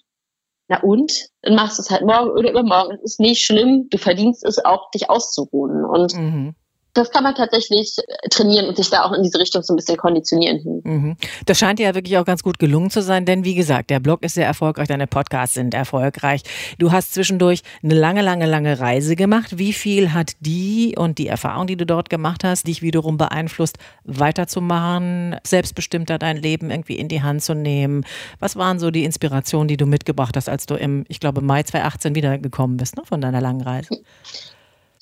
[0.70, 1.28] na und?
[1.44, 2.96] Dann machst du es halt morgen oder übermorgen.
[2.96, 3.88] Es ist nicht schlimm.
[3.90, 5.86] Du verdienst es auch, dich auszuruhen.
[5.86, 6.56] Und mhm
[6.98, 9.76] das kann man tatsächlich äh, trainieren und sich da auch in diese Richtung so ein
[9.76, 10.82] bisschen konditionieren.
[10.84, 11.18] Mhm.
[11.46, 14.24] Das scheint ja wirklich auch ganz gut gelungen zu sein, denn wie gesagt, der Blog
[14.24, 16.42] ist sehr erfolgreich, deine Podcasts sind erfolgreich.
[16.80, 19.58] Du hast zwischendurch eine lange, lange, lange Reise gemacht.
[19.58, 23.78] Wie viel hat die und die Erfahrung, die du dort gemacht hast, dich wiederum beeinflusst,
[24.04, 28.06] weiterzumachen, selbstbestimmter dein Leben irgendwie in die Hand zu nehmen?
[28.40, 31.64] Was waren so die Inspirationen, die du mitgebracht hast, als du im, ich glaube, Mai
[31.64, 34.02] 2018 wiedergekommen bist, ne, von deiner langen Reise?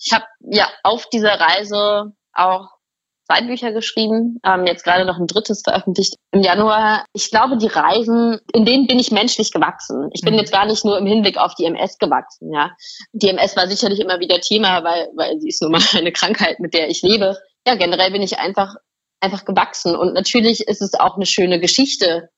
[0.05, 2.75] Ich habe ja auf dieser Reise auch
[3.27, 7.05] zwei Bücher geschrieben, ähm, jetzt gerade noch ein drittes veröffentlicht im Januar.
[7.13, 10.09] Ich glaube, die Reisen, in denen bin ich menschlich gewachsen.
[10.13, 10.39] Ich bin mhm.
[10.39, 12.53] jetzt gar nicht nur im Hinblick auf die MS gewachsen.
[12.53, 12.71] Ja,
[13.13, 16.59] die MS war sicherlich immer wieder Thema, weil weil sie ist nun mal eine Krankheit,
[16.59, 17.37] mit der ich lebe.
[17.67, 18.75] Ja, generell bin ich einfach
[19.21, 22.29] einfach gewachsen und natürlich ist es auch eine schöne Geschichte,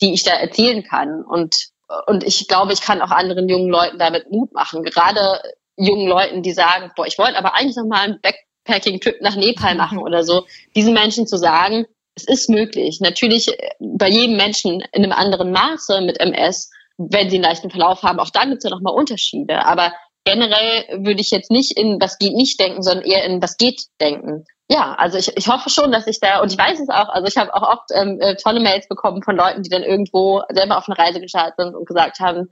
[0.00, 1.68] die ich da erzählen kann und
[2.06, 4.82] und ich glaube, ich kann auch anderen jungen Leuten damit Mut machen.
[4.82, 5.42] Gerade
[5.76, 9.74] jungen Leuten, die sagen, boah, ich wollte aber eigentlich noch mal einen Backpacking-Trip nach Nepal
[9.74, 13.00] machen oder so, diesen Menschen zu sagen, es ist möglich.
[13.00, 17.70] Natürlich äh, bei jedem Menschen in einem anderen Maße mit MS, wenn sie einen leichten
[17.70, 19.64] Verlauf haben, auch da gibt es ja nochmal Unterschiede.
[19.64, 19.92] Aber
[20.24, 23.82] generell würde ich jetzt nicht in was geht nicht denken, sondern eher in was geht
[24.00, 24.44] denken.
[24.70, 27.26] Ja, also ich, ich hoffe schon, dass ich da, und ich weiß es auch, also
[27.26, 30.78] ich habe auch oft ähm, äh, tolle Mails bekommen von Leuten, die dann irgendwo selber
[30.78, 32.48] auf eine Reise gestartet sind und gesagt haben,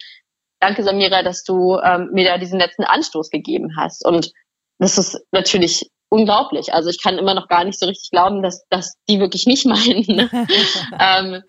[0.60, 4.06] danke Samira, dass du ähm, mir da diesen letzten Anstoß gegeben hast.
[4.06, 4.32] Und
[4.78, 6.72] das ist natürlich unglaublich.
[6.72, 9.64] Also ich kann immer noch gar nicht so richtig glauben, dass, dass die wirklich mich
[9.66, 10.04] meinen.
[10.06, 10.30] Ne?
[11.00, 11.42] ähm,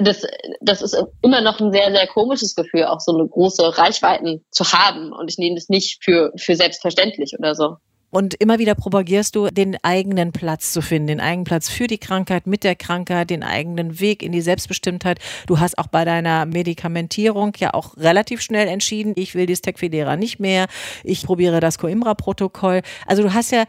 [0.00, 0.26] das,
[0.60, 4.64] das ist immer noch ein sehr, sehr komisches Gefühl, auch so eine große Reichweiten zu
[4.72, 5.12] haben.
[5.12, 7.76] Und ich nehme das nicht für, für selbstverständlich oder so.
[8.10, 11.98] Und immer wieder propagierst du, den eigenen Platz zu finden, den eigenen Platz für die
[11.98, 15.18] Krankheit, mit der Krankheit, den eigenen Weg in die Selbstbestimmtheit.
[15.46, 20.16] Du hast auch bei deiner Medikamentierung ja auch relativ schnell entschieden, ich will dieses Tecfidera
[20.16, 20.66] nicht mehr,
[21.04, 22.82] ich probiere das Coimbra-Protokoll.
[23.06, 23.64] Also du hast ja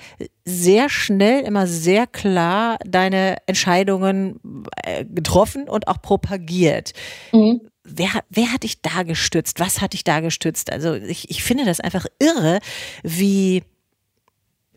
[0.46, 4.40] sehr schnell, immer sehr klar deine Entscheidungen
[4.84, 6.94] äh, getroffen und auch propagiert.
[7.34, 9.60] Mhm wer, wer hat dich da gestützt?
[9.60, 10.72] Was hat dich da gestützt?
[10.72, 12.60] Also ich, ich finde das einfach irre,
[13.04, 13.64] wie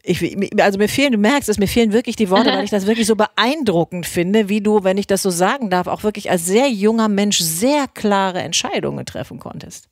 [0.03, 2.87] ich, also mir fehlen, du merkst es, mir fehlen wirklich die Worte, weil ich das
[2.87, 6.45] wirklich so beeindruckend finde, wie du, wenn ich das so sagen darf, auch wirklich als
[6.45, 9.89] sehr junger Mensch sehr klare Entscheidungen treffen konntest.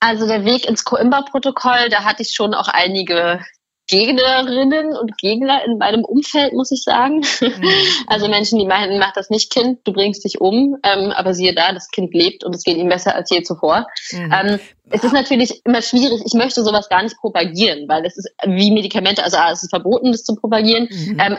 [0.00, 3.40] Also der Weg ins Coimbra-Protokoll, da hatte ich schon auch einige
[3.86, 7.24] Gegnerinnen und Gegner in meinem Umfeld, muss ich sagen.
[7.40, 7.64] Mhm.
[8.06, 10.76] Also Menschen, die meinen, mach das nicht, Kind, du bringst dich um.
[10.82, 13.86] Ähm, aber siehe da, das Kind lebt und es geht ihm besser als je zuvor.
[14.12, 14.32] Mhm.
[14.32, 16.22] Ähm, es ist natürlich immer schwierig.
[16.24, 20.12] Ich möchte sowas gar nicht propagieren, weil es ist wie Medikamente, also es ist verboten,
[20.12, 20.88] das zu propagieren.
[20.90, 21.18] Mhm.
[21.20, 21.38] Ähm,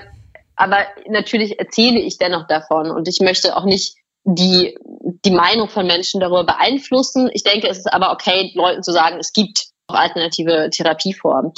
[0.56, 4.78] aber natürlich erzähle ich dennoch davon und ich möchte auch nicht die,
[5.26, 7.30] die Meinung von Menschen darüber beeinflussen.
[7.34, 11.54] Ich denke, es ist aber okay, Leuten zu sagen, es gibt auch alternative Therapieformen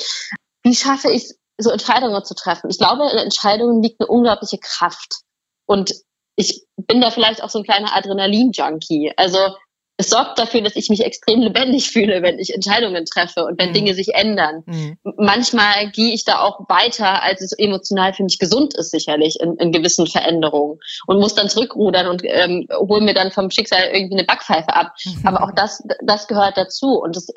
[0.67, 2.69] wie schaffe ich es, so Entscheidungen zu treffen?
[2.69, 5.21] Ich glaube, in Entscheidungen liegt eine unglaubliche Kraft.
[5.65, 5.93] Und
[6.35, 9.13] ich bin da vielleicht auch so ein kleiner Adrenalin-Junkie.
[9.17, 9.39] Also
[9.99, 13.69] es sorgt dafür, dass ich mich extrem lebendig fühle, wenn ich Entscheidungen treffe und wenn
[13.69, 13.73] mhm.
[13.73, 14.63] Dinge sich ändern.
[14.65, 14.97] Mhm.
[15.17, 19.55] Manchmal gehe ich da auch weiter, als es emotional für mich gesund ist, sicherlich in,
[19.55, 24.17] in gewissen Veränderungen und muss dann zurückrudern und ähm, hole mir dann vom Schicksal irgendwie
[24.17, 24.93] eine Backpfeife ab.
[25.05, 25.25] Mhm.
[25.25, 27.27] Aber auch das, das gehört dazu und das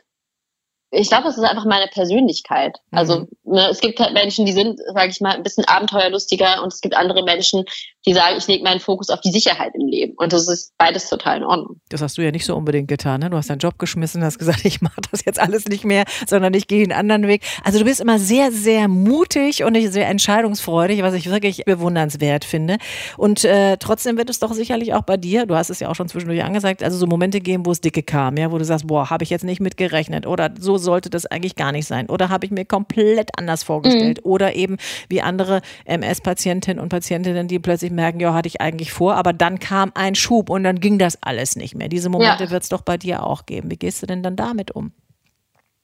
[0.93, 2.79] ich glaube, es ist einfach meine Persönlichkeit.
[2.91, 3.29] Also mhm.
[3.45, 6.81] ne, es gibt halt Menschen, die sind, sage ich mal, ein bisschen abenteuerlustiger und es
[6.81, 7.65] gibt andere Menschen,
[8.07, 10.15] die sagen, ich lege meinen Fokus auf die Sicherheit im Leben.
[10.17, 11.81] Und das ist beides total in Ordnung.
[11.91, 13.21] Das hast du ja nicht so unbedingt getan.
[13.21, 13.29] Ne?
[13.29, 16.55] Du hast deinen Job geschmissen, hast gesagt, ich mache das jetzt alles nicht mehr, sondern
[16.55, 17.43] ich gehe einen anderen Weg.
[17.63, 22.79] Also du bist immer sehr, sehr mutig und sehr entscheidungsfreudig, was ich wirklich bewundernswert finde.
[23.19, 25.95] Und äh, trotzdem wird es doch sicherlich auch bei dir, du hast es ja auch
[25.95, 28.87] schon zwischendurch angesagt, also so Momente geben, wo es dicke kam, ja, wo du sagst,
[28.87, 32.31] boah, habe ich jetzt nicht mitgerechnet oder so sollte das eigentlich gar nicht sein oder
[32.31, 34.31] habe ich mir komplett anders vorgestellt mhm.
[34.31, 34.77] oder eben
[35.09, 39.59] wie andere MS-Patientinnen und Patientinnen, die plötzlich merken, ja, hatte ich eigentlich vor, aber dann
[39.59, 41.89] kam ein Schub und dann ging das alles nicht mehr.
[41.89, 42.51] Diese Momente ja.
[42.51, 43.71] wird es doch bei dir auch geben.
[43.71, 44.93] Wie gehst du denn dann damit um?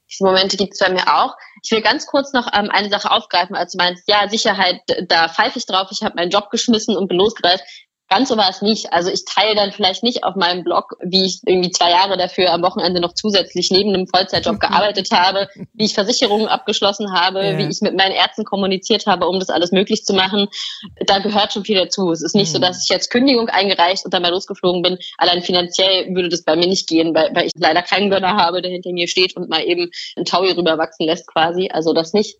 [0.09, 1.35] Diese Momente gibt es bei mir auch.
[1.63, 5.27] Ich will ganz kurz noch ähm, eine Sache aufgreifen, als du meinst, ja, Sicherheit, da
[5.27, 7.63] pfeife ich drauf, ich habe meinen Job geschmissen und bin losgereist.
[8.09, 8.93] Ganz so war es nicht.
[8.93, 12.53] Also ich teile dann vielleicht nicht auf meinem Blog, wie ich irgendwie zwei Jahre dafür
[12.53, 17.57] am Wochenende noch zusätzlich neben einem Vollzeitjob gearbeitet habe, wie ich Versicherungen abgeschlossen habe, ja.
[17.57, 20.47] wie ich mit meinen Ärzten kommuniziert habe, um das alles möglich zu machen.
[21.05, 22.11] Da gehört schon viel dazu.
[22.11, 22.53] Es ist nicht mhm.
[22.53, 24.97] so, dass ich jetzt Kündigung eingereicht und dann mal losgeflogen bin.
[25.17, 28.61] Allein finanziell würde das bei mir nicht gehen, weil, weil ich leider keinen Gönner habe,
[28.61, 31.69] der hinter mir steht und mal eben ein Taui rüberwachsen lässt quasi.
[31.73, 32.37] Also das nicht.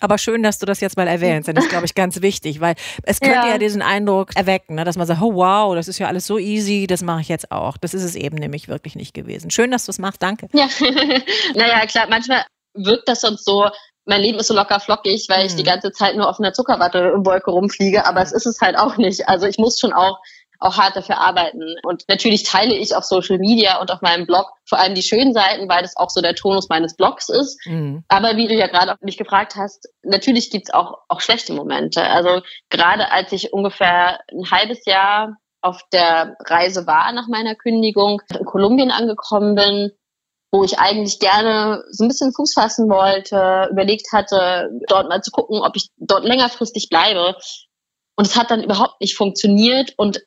[0.00, 2.60] Aber schön, dass du das jetzt mal erwähnst, denn das ist, glaube ich, ganz wichtig,
[2.60, 5.88] weil es könnte ja, ja diesen Eindruck erwecken, ne, dass man sagt, oh wow, das
[5.88, 7.76] ist ja alles so easy, das mache ich jetzt auch.
[7.76, 9.50] Das ist es eben nämlich wirklich nicht gewesen.
[9.50, 10.48] Schön, dass du es machst, danke.
[10.52, 10.68] Ja,
[11.54, 13.68] naja, klar, manchmal wirkt das sonst so,
[14.06, 15.66] mein Leben ist so locker flockig, weil ich die hm.
[15.66, 19.28] ganze Zeit nur auf einer Zuckerwattewolke rumfliege, aber es ist es halt auch nicht.
[19.28, 20.18] Also ich muss schon auch
[20.60, 21.76] auch hart dafür arbeiten.
[21.82, 25.32] Und natürlich teile ich auf Social Media und auf meinem Blog vor allem die schönen
[25.32, 27.58] Seiten, weil das auch so der Tonus meines Blogs ist.
[27.66, 28.04] Mhm.
[28.08, 32.02] Aber wie du ja gerade auch mich gefragt hast, natürlich gibt's auch, auch schlechte Momente.
[32.02, 38.22] Also gerade als ich ungefähr ein halbes Jahr auf der Reise war nach meiner Kündigung,
[38.38, 39.92] in Kolumbien angekommen bin,
[40.52, 45.30] wo ich eigentlich gerne so ein bisschen Fuß fassen wollte, überlegt hatte, dort mal zu
[45.30, 47.36] gucken, ob ich dort längerfristig bleibe.
[48.16, 49.94] Und es hat dann überhaupt nicht funktioniert.
[49.96, 50.20] Und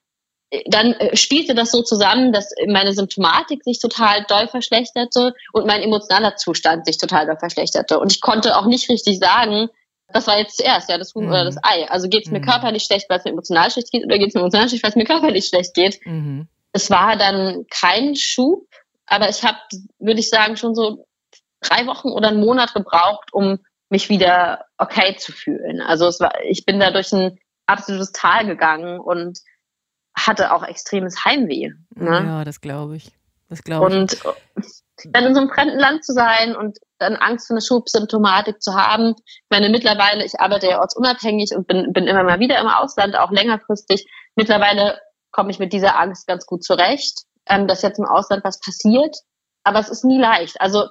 [0.68, 5.82] dann äh, spielte das so zusammen, dass meine Symptomatik sich total doll verschlechterte und mein
[5.82, 8.00] emotionaler Zustand sich total doll verschlechterte.
[8.00, 9.70] Und ich konnte auch nicht richtig sagen,
[10.08, 11.32] das war jetzt zuerst, ja, das Huhn mhm.
[11.32, 11.90] oder das Ei.
[11.90, 12.46] Also geht es mir mhm.
[12.46, 14.90] körperlich schlecht, weil es mir emotional schlecht geht, oder geht es mir emotional schlecht, weil
[14.92, 16.00] es mir körperlich schlecht geht.
[16.06, 16.48] Mhm.
[16.72, 18.68] Es war dann kein Schub,
[19.08, 19.58] aber ich habe,
[20.00, 21.06] würde ich sagen, schon so
[21.62, 25.82] drei Wochen oder einen Monat gebraucht, um mich wieder okay zu fühlen.
[25.82, 29.40] Also es war, ich bin da durch ein absolutes Tal gegangen und
[30.16, 31.72] hatte auch extremes Heimweh.
[31.96, 32.24] Ne?
[32.26, 33.12] Ja, das glaube ich.
[33.50, 33.96] Das glaube ich.
[33.96, 34.24] Und
[35.12, 38.74] dann in so einem fremden Land zu sein und dann Angst vor einer Schubsymptomatik zu
[38.74, 39.16] haben.
[39.18, 43.16] Ich meine, mittlerweile, ich arbeite ja ortsunabhängig und bin, bin immer mal wieder im Ausland,
[43.16, 44.08] auch längerfristig.
[44.36, 45.00] Mittlerweile
[45.32, 49.16] komme ich mit dieser Angst ganz gut zurecht, ähm, dass jetzt im Ausland was passiert.
[49.64, 50.62] Aber es ist nie leicht.
[50.62, 50.88] Also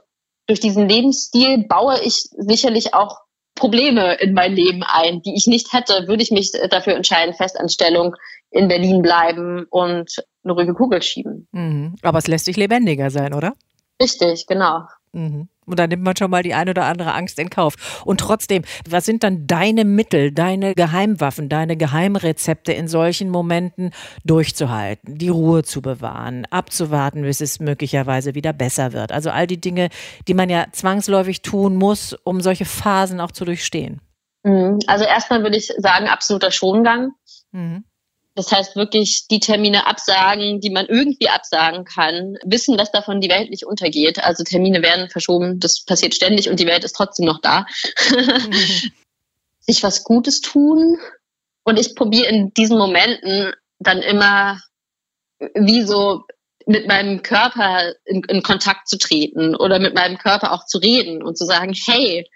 [0.47, 3.21] durch diesen Lebensstil baue ich sicherlich auch
[3.55, 8.17] Probleme in mein Leben ein, die ich nicht hätte, würde ich mich dafür entscheiden, Festanstellung
[8.51, 11.49] in Berlin bleiben und eine ruhige Kugel schieben.
[11.53, 11.97] Mhm.
[12.03, 13.55] Aber es lässt sich lebendiger sein, oder?
[14.01, 14.83] Richtig, genau.
[15.13, 15.49] Mhm.
[15.65, 18.03] Und da nimmt man schon mal die ein oder andere Angst in Kauf.
[18.05, 23.91] Und trotzdem, was sind dann deine Mittel, deine Geheimwaffen, deine Geheimrezepte in solchen Momenten
[24.25, 29.13] durchzuhalten, die Ruhe zu bewahren, abzuwarten, bis es möglicherweise wieder besser wird?
[29.13, 29.89] Also all die Dinge,
[30.27, 34.01] die man ja zwangsläufig tun muss, um solche Phasen auch zu durchstehen.
[34.43, 34.81] Mhm.
[34.87, 37.13] Also erstmal würde ich sagen, absoluter Schongang.
[37.53, 37.85] Mhm.
[38.35, 43.29] Das heißt wirklich die Termine absagen, die man irgendwie absagen kann, wissen, dass davon die
[43.29, 44.25] Welt nicht untergeht.
[44.25, 47.67] Also Termine werden verschoben, das passiert ständig und die Welt ist trotzdem noch da.
[48.11, 48.93] Mhm.
[49.61, 50.99] Sich was Gutes tun.
[51.63, 54.59] Und ich probiere in diesen Momenten dann immer
[55.55, 56.25] wie so
[56.67, 61.23] mit meinem Körper in, in Kontakt zu treten oder mit meinem Körper auch zu reden
[61.23, 62.27] und zu sagen, hey,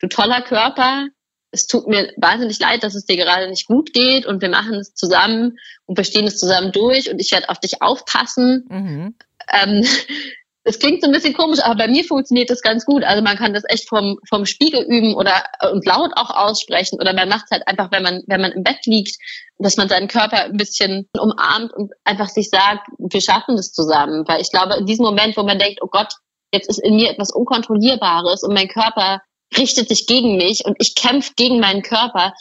[0.00, 1.06] du toller Körper,
[1.50, 4.74] es tut mir wahnsinnig leid, dass es dir gerade nicht gut geht und wir machen
[4.74, 8.66] es zusammen und wir stehen es zusammen durch und ich werde auf dich aufpassen.
[8.68, 9.14] Mhm.
[9.52, 9.84] Ähm,
[10.64, 13.04] das klingt so ein bisschen komisch, aber bei mir funktioniert das ganz gut.
[13.04, 17.12] Also man kann das echt vom, vom Spiegel üben oder und laut auch aussprechen oder
[17.12, 19.16] man macht es halt einfach, wenn man, wenn man im Bett liegt,
[19.58, 24.24] dass man seinen Körper ein bisschen umarmt und einfach sich sagt, wir schaffen das zusammen.
[24.26, 26.14] Weil ich glaube, in diesem Moment, wo man denkt, oh Gott,
[26.52, 29.20] jetzt ist in mir etwas Unkontrollierbares und mein Körper
[29.56, 32.32] richtet sich gegen mich und ich kämpfe gegen meinen Körper.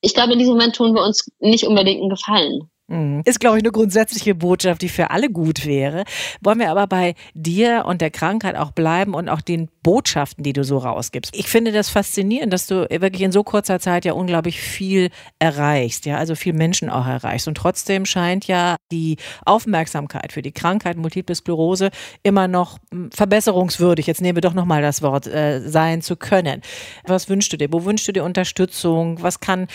[0.00, 2.70] Ich glaube, in diesem Moment tun wir uns nicht unbedingt einen Gefallen.
[2.88, 3.22] Mhm.
[3.24, 6.04] Ist, glaube ich, eine grundsätzliche Botschaft, die für alle gut wäre.
[6.40, 10.52] Wollen wir aber bei dir und der Krankheit auch bleiben und auch den Botschaften, die
[10.52, 11.34] du so rausgibst.
[11.36, 16.06] Ich finde das faszinierend, dass du wirklich in so kurzer Zeit ja unglaublich viel erreichst,
[16.06, 17.48] ja, also viel Menschen auch erreichst.
[17.48, 21.90] Und trotzdem scheint ja die Aufmerksamkeit für die Krankheit Multiple Sklerose
[22.22, 26.62] immer noch hm, verbesserungswürdig, jetzt nehmen wir doch nochmal das Wort, äh, sein zu können.
[27.04, 27.72] Was wünschst du dir?
[27.72, 29.22] Wo wünschst du dir Unterstützung?
[29.22, 29.66] Was kann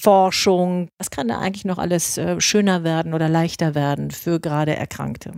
[0.00, 4.74] Forschung, was kann da eigentlich noch alles äh, schöner werden oder leichter werden für gerade
[4.74, 5.32] Erkrankte?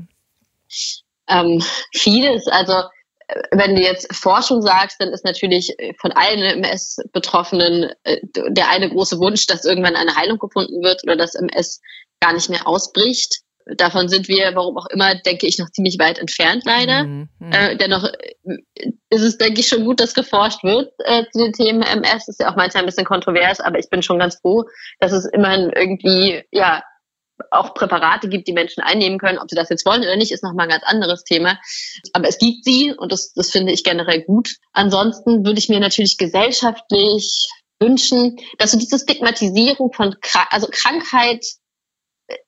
[1.29, 1.63] Ähm,
[1.95, 2.47] vieles.
[2.49, 7.93] Also äh, wenn du jetzt Forschung sagst, dann ist natürlich äh, von allen MS-Betroffenen
[8.49, 11.81] der eine große Wunsch, dass irgendwann eine Heilung gefunden wird oder dass MS
[12.21, 13.43] gar nicht mehr ausbricht.
[13.77, 17.05] Davon sind wir, warum auch immer, denke ich, noch ziemlich weit entfernt leider.
[17.05, 17.53] Mhm, mhm.
[17.53, 18.11] äh, dennoch
[19.11, 22.29] ist es, denke ich, schon gut, dass geforscht wird äh, zu den Themen MS.
[22.29, 24.65] Ist ja auch manchmal ein bisschen kontrovers, aber ich bin schon ganz froh,
[25.01, 26.83] dass es immerhin irgendwie, ja,
[27.51, 29.39] auch Präparate gibt, die Menschen einnehmen können.
[29.39, 31.59] Ob sie das jetzt wollen oder nicht, ist nochmal ein ganz anderes Thema.
[32.13, 34.57] Aber es gibt sie und das, das finde ich generell gut.
[34.73, 37.49] Ansonsten würde ich mir natürlich gesellschaftlich
[37.81, 40.15] wünschen, dass so diese Stigmatisierung von,
[40.51, 41.45] also Krankheit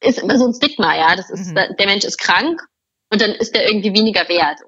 [0.01, 1.16] ist immer so ein Stigma, ja.
[1.16, 1.55] Das ist, mhm.
[1.78, 2.61] der Mensch ist krank
[3.11, 4.59] und dann ist er irgendwie weniger wert.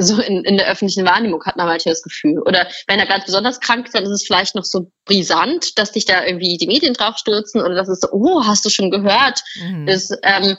[0.00, 2.40] So in, in der öffentlichen Wahrnehmung hat man manchmal das Gefühl.
[2.40, 5.92] Oder wenn er ganz besonders krank ist, dann ist es vielleicht noch so brisant, dass
[5.92, 9.42] dich da irgendwie die Medien draufstürzen oder dass es so, oh, hast du schon gehört?
[9.60, 9.88] Mhm.
[9.88, 10.56] Ist, ähm,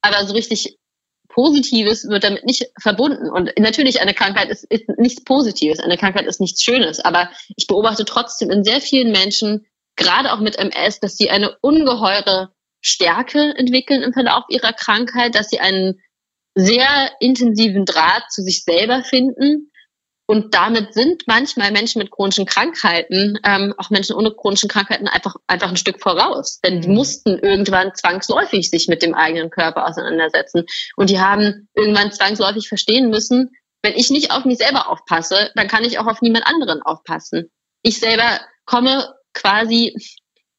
[0.00, 0.78] aber so richtig
[1.28, 3.28] Positives wird damit nicht verbunden.
[3.28, 6.98] Und natürlich, eine Krankheit ist, ist nichts Positives, eine Krankheit ist nichts Schönes.
[7.00, 11.56] Aber ich beobachte trotzdem in sehr vielen Menschen, gerade auch mit MS, dass sie eine
[11.60, 12.55] ungeheure
[12.86, 16.00] Stärke entwickeln im Verlauf ihrer Krankheit, dass sie einen
[16.54, 19.70] sehr intensiven Draht zu sich selber finden.
[20.28, 25.36] Und damit sind manchmal Menschen mit chronischen Krankheiten, ähm, auch Menschen ohne chronischen Krankheiten, einfach,
[25.46, 26.58] einfach ein Stück voraus.
[26.64, 26.94] Denn die mhm.
[26.94, 30.64] mussten irgendwann zwangsläufig sich mit dem eigenen Körper auseinandersetzen.
[30.96, 33.50] Und die haben irgendwann zwangsläufig verstehen müssen,
[33.82, 37.52] wenn ich nicht auf mich selber aufpasse, dann kann ich auch auf niemand anderen aufpassen.
[37.82, 39.94] Ich selber komme quasi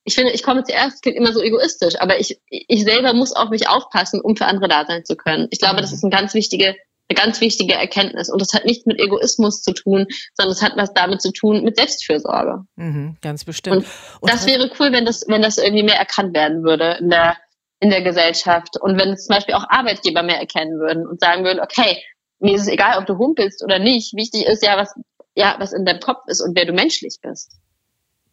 [0.08, 3.50] ich finde, ich komme zuerst, klingt immer so egoistisch, aber ich, ich selber muss auf
[3.50, 5.50] mich aufpassen, um für andere da sein zu können.
[5.52, 6.78] Ich glaube, das ist eine ganz wichtige,
[7.10, 8.30] eine ganz wichtige Erkenntnis.
[8.30, 11.62] Und das hat nichts mit Egoismus zu tun, sondern es hat was damit zu tun
[11.66, 12.64] mit Selbstfürsorge.
[12.78, 13.76] Mhm, ganz bestimmt.
[13.76, 13.86] Und,
[14.22, 17.36] Und das wäre cool, wenn das, wenn das irgendwie mehr erkannt werden würde in der,
[17.82, 18.80] in der Gesellschaft.
[18.80, 22.02] Und wenn zum Beispiel auch Arbeitgeber mehr erkennen würden und sagen würden, okay,
[22.40, 24.16] mir ist es egal, ob du humpelst oder nicht.
[24.16, 24.94] Wichtig ist ja, was,
[25.36, 27.58] ja, was in deinem Kopf ist und wer du menschlich bist.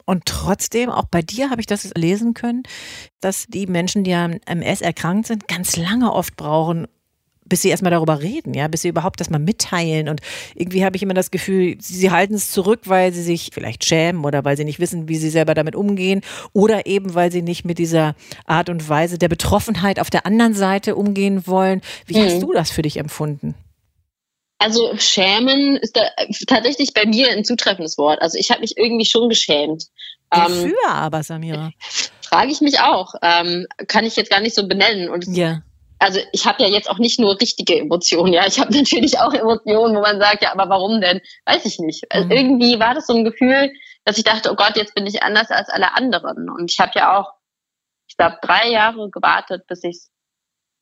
[0.05, 2.63] Und trotzdem, auch bei dir habe ich das lesen können,
[3.21, 6.87] dass die Menschen, die am MS erkrankt sind, ganz lange oft brauchen,
[7.47, 10.09] bis sie erstmal darüber reden, ja, bis sie überhaupt das mal mitteilen.
[10.09, 10.21] Und
[10.55, 14.25] irgendwie habe ich immer das Gefühl, sie halten es zurück, weil sie sich vielleicht schämen
[14.25, 17.65] oder weil sie nicht wissen, wie sie selber damit umgehen oder eben, weil sie nicht
[17.65, 18.15] mit dieser
[18.47, 21.83] Art und Weise der Betroffenheit auf der anderen Seite umgehen wollen.
[22.07, 22.25] Wie mhm.
[22.25, 23.55] hast du das für dich empfunden?
[24.59, 26.03] Also schämen ist da
[26.47, 28.23] tatsächlich bei mir ein zutreffendes Wort.
[28.23, 29.85] Also ich habe mich irgendwie schon geschämt.
[30.31, 31.71] Wofür ähm, aber, Samira?
[32.23, 33.15] Frage ich mich auch.
[33.23, 35.09] Ähm, kann ich jetzt gar nicht so benennen.
[35.11, 35.63] Und ja.
[35.99, 38.47] Also ich habe ja jetzt auch nicht nur richtige Emotionen, ja.
[38.47, 41.21] Ich habe natürlich auch Emotionen, wo man sagt, ja, aber warum denn?
[41.47, 42.05] Weiß ich nicht.
[42.11, 42.33] Also mhm.
[42.33, 43.73] irgendwie war das so ein Gefühl,
[44.05, 46.51] dass ich dachte, oh Gott, jetzt bin ich anders als alle anderen.
[46.51, 47.33] Und ich habe ja auch,
[48.09, 50.01] ich glaube, drei Jahre gewartet, bis ich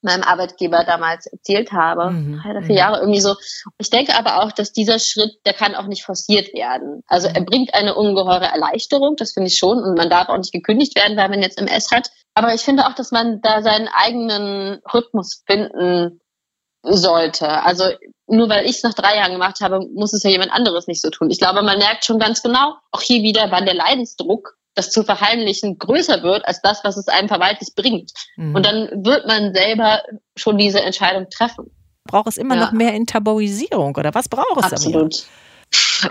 [0.03, 2.11] meinem Arbeitgeber damals erzählt habe.
[2.11, 2.41] Mhm.
[2.43, 2.79] Drei oder vier mhm.
[2.79, 3.37] Jahre irgendwie so.
[3.79, 7.03] Ich denke aber auch, dass dieser Schritt, der kann auch nicht forciert werden.
[7.07, 9.79] Also er bringt eine ungeheure Erleichterung, das finde ich schon.
[9.79, 12.11] Und man darf auch nicht gekündigt werden, weil man jetzt MS hat.
[12.35, 16.21] Aber ich finde auch, dass man da seinen eigenen Rhythmus finden
[16.83, 17.49] sollte.
[17.49, 17.85] Also
[18.27, 21.03] nur weil ich es nach drei Jahren gemacht habe, muss es ja jemand anderes nicht
[21.03, 21.31] so tun.
[21.31, 25.03] Ich glaube, man merkt schon ganz genau, auch hier wieder, wann der Leidensdruck, das zu
[25.03, 28.13] verheimlichen, größer wird als das, was es einem verwaltlich bringt.
[28.37, 28.55] Mhm.
[28.55, 30.03] Und dann wird man selber
[30.37, 31.71] schon diese Entscheidung treffen.
[32.05, 32.63] Braucht es immer ja.
[32.63, 34.73] noch mehr Enttabuisierung oder was braucht es?
[34.73, 35.25] Absolut.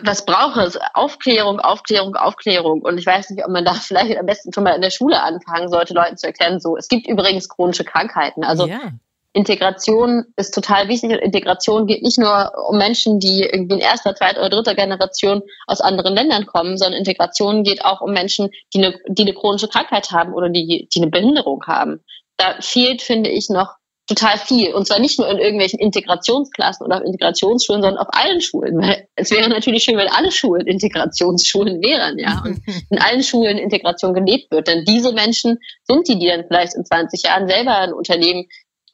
[0.04, 0.80] Was braucht es?
[0.94, 2.82] Aufklärung, Aufklärung, Aufklärung.
[2.82, 5.22] Und ich weiß nicht, ob man da vielleicht am besten schon mal in der Schule
[5.22, 8.44] anfangen sollte, Leuten zu erklären, so, es gibt übrigens chronische Krankheiten.
[8.44, 8.92] Also ja.
[9.34, 14.14] Integration ist total wichtig und Integration geht nicht nur um Menschen, die irgendwie in erster,
[14.14, 18.80] zweiter oder dritter Generation aus anderen Ländern kommen, sondern Integration geht auch um Menschen, die
[18.80, 22.02] eine, die eine chronische Krankheit haben oder die, die eine Behinderung haben.
[22.38, 23.76] Da fehlt, finde ich, noch
[24.08, 24.74] total viel.
[24.74, 28.82] Und zwar nicht nur in irgendwelchen Integrationsklassen oder Integrationsschulen, sondern auf allen Schulen.
[28.82, 32.42] Weil es wäre natürlich schön, wenn alle Schulen Integrationsschulen wären, ja.
[32.44, 32.60] Und
[32.90, 34.68] in allen Schulen Integration gelebt wird.
[34.68, 38.48] Denn diese Menschen sind die, die dann vielleicht in 20 Jahren selber ein Unternehmen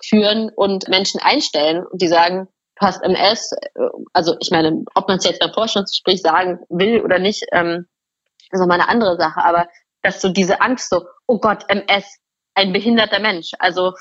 [0.04, 2.48] führen und Menschen einstellen und die sagen,
[2.80, 3.52] du hast MS,
[4.14, 7.88] also ich meine, ob man es jetzt beim Forschungsgespräch sagen will oder nicht, ähm,
[8.52, 9.68] ist nochmal eine andere Sache, aber
[10.02, 12.06] dass so diese Angst so, oh Gott, MS,
[12.54, 13.94] ein behinderter Mensch, also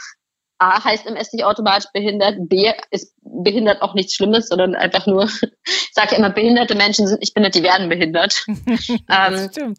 [0.59, 5.25] A heißt MS nicht automatisch behindert, B ist behindert auch nichts Schlimmes, sondern einfach nur,
[5.67, 8.45] ich sage ja immer, behinderte Menschen sind nicht behindert, die werden behindert.
[9.11, 9.79] ähm, stimmt.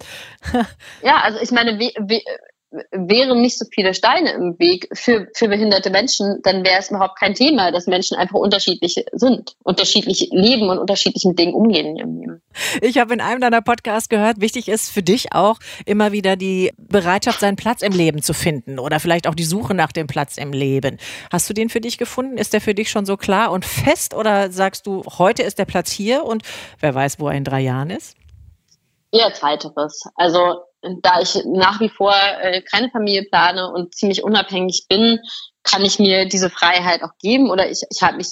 [1.01, 2.23] ja, also ich meine, wie, wie,
[2.91, 7.17] wären nicht so viele Steine im Weg für, für behinderte Menschen, dann wäre es überhaupt
[7.17, 12.41] kein Thema, dass Menschen einfach unterschiedlich sind, unterschiedlich leben und unterschiedlich mit Dingen umgehen.
[12.81, 16.71] Ich habe in einem deiner Podcasts gehört, wichtig ist für dich auch immer wieder die
[16.77, 20.37] Bereitschaft, seinen Platz im Leben zu finden oder vielleicht auch die Suche nach dem Platz
[20.37, 20.97] im Leben.
[21.31, 22.37] Hast du den für dich gefunden?
[22.37, 25.65] Ist der für dich schon so klar und fest oder sagst du, heute ist der
[25.65, 26.43] Platz hier und
[26.79, 28.17] wer weiß, wo er in drei Jahren ist?
[29.11, 30.03] Eher zweiteres.
[30.15, 30.66] Also
[31.01, 35.19] da ich nach wie vor äh, keine Familie plane und ziemlich unabhängig bin,
[35.63, 38.31] kann ich mir diese Freiheit auch geben oder ich, ich habe mich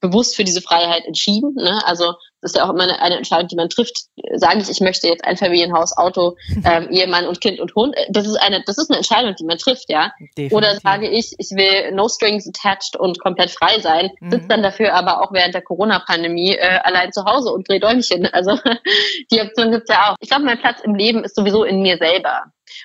[0.00, 1.54] bewusst für diese Freiheit entschieden.
[1.54, 1.82] Ne?
[1.86, 4.04] Also das ist ja auch immer eine, eine Entscheidung, die man trifft.
[4.34, 7.96] Sage ich, ich möchte jetzt ein Familienhaus, Auto, ähm, Ehemann und Kind und Hund.
[8.10, 10.12] Das ist eine, das ist eine Entscheidung, die man trifft, ja.
[10.20, 10.52] Definitiv.
[10.52, 14.30] Oder sage ich, ich will no strings attached und komplett frei sein, mhm.
[14.30, 18.26] sitze dann dafür aber auch während der Corona-Pandemie äh, allein zu Hause und drehe Däumchen.
[18.26, 18.58] Also
[19.32, 20.16] die Option gibt's ja auch.
[20.20, 22.44] Ich glaube, mein Platz im Leben ist sowieso in mir selber.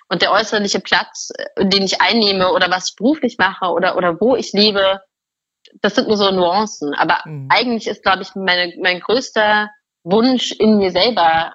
[0.09, 4.19] Und der äußerliche Platz, äh, den ich einnehme oder was ich beruflich mache oder, oder
[4.19, 5.01] wo ich lebe,
[5.81, 6.93] das sind nur so Nuancen.
[6.93, 7.47] Aber mhm.
[7.49, 9.69] eigentlich ist, glaube ich, meine, mein größter
[10.03, 11.53] Wunsch in mir selber,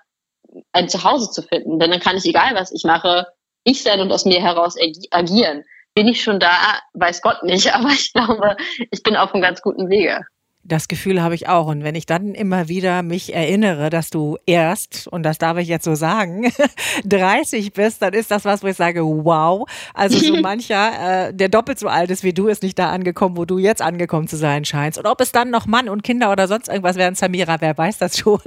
[0.73, 1.79] ein Zuhause zu finden.
[1.79, 3.27] Denn dann kann ich, egal was ich mache,
[3.65, 4.77] ich sein und aus mir heraus
[5.11, 5.65] agieren.
[5.95, 6.79] Bin ich schon da?
[6.95, 7.73] Weiß Gott nicht.
[7.75, 8.57] Aber ich glaube,
[8.91, 10.25] ich bin auf einem ganz guten Wege.
[10.69, 11.69] Das Gefühl habe ich auch.
[11.69, 15.69] Und wenn ich dann immer wieder mich erinnere, dass du erst, und das darf ich
[15.69, 16.53] jetzt so sagen,
[17.05, 19.69] 30 bist, dann ist das was, wo ich sage, wow.
[19.95, 23.37] Also so mancher, äh, der doppelt so alt ist wie du, ist nicht da angekommen,
[23.37, 24.99] wo du jetzt angekommen zu sein scheinst.
[24.99, 27.99] Und ob es dann noch Mann und Kinder oder sonst irgendwas werden, Samira, wer weiß
[27.99, 28.41] das schon.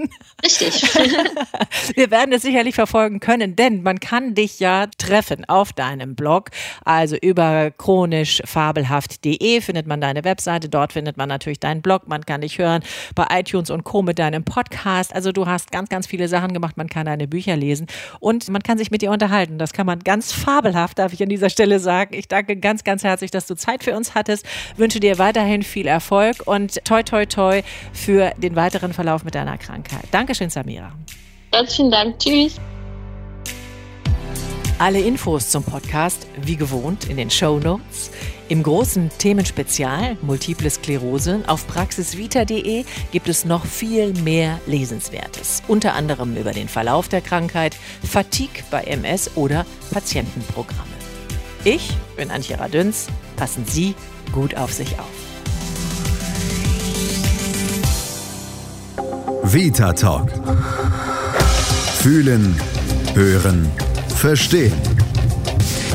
[0.43, 0.83] Richtig.
[1.95, 6.49] Wir werden es sicherlich verfolgen können, denn man kann dich ja treffen auf deinem Blog.
[6.83, 10.67] Also über chronischfabelhaft.de findet man deine Webseite.
[10.67, 12.83] Dort findet man natürlich deinen Blog man kann dich hören
[13.15, 14.01] bei iTunes und Co.
[14.01, 15.13] mit deinem Podcast.
[15.13, 16.77] Also du hast ganz, ganz viele Sachen gemacht.
[16.77, 17.87] Man kann deine Bücher lesen
[18.19, 19.57] und man kann sich mit dir unterhalten.
[19.57, 22.13] Das kann man ganz fabelhaft, darf ich an dieser Stelle sagen.
[22.13, 24.45] Ich danke ganz, ganz herzlich, dass du Zeit für uns hattest.
[24.75, 27.61] Wünsche dir weiterhin viel Erfolg und toi, toi, toi
[27.93, 30.05] für den weiteren Verlauf mit deiner Krankheit.
[30.11, 30.91] Dankeschön, Samira.
[31.53, 32.19] Herzlichen Dank.
[32.19, 32.59] Tschüss.
[34.77, 38.11] Alle Infos zum Podcast, wie gewohnt, in den Show Notes.
[38.49, 45.61] Im großen Themenspezial Multiple Sklerose auf praxisvita.de gibt es noch viel mehr Lesenswertes.
[45.67, 50.81] Unter anderem über den Verlauf der Krankheit, Fatigue bei MS oder Patientenprogramme.
[51.63, 53.05] Ich bin Antje Radüns.
[53.35, 53.93] Passen Sie
[54.31, 55.05] gut auf sich auf.
[59.43, 60.31] Vita Talk.
[61.99, 62.59] Fühlen,
[63.13, 63.69] hören
[64.15, 64.73] Verstehen.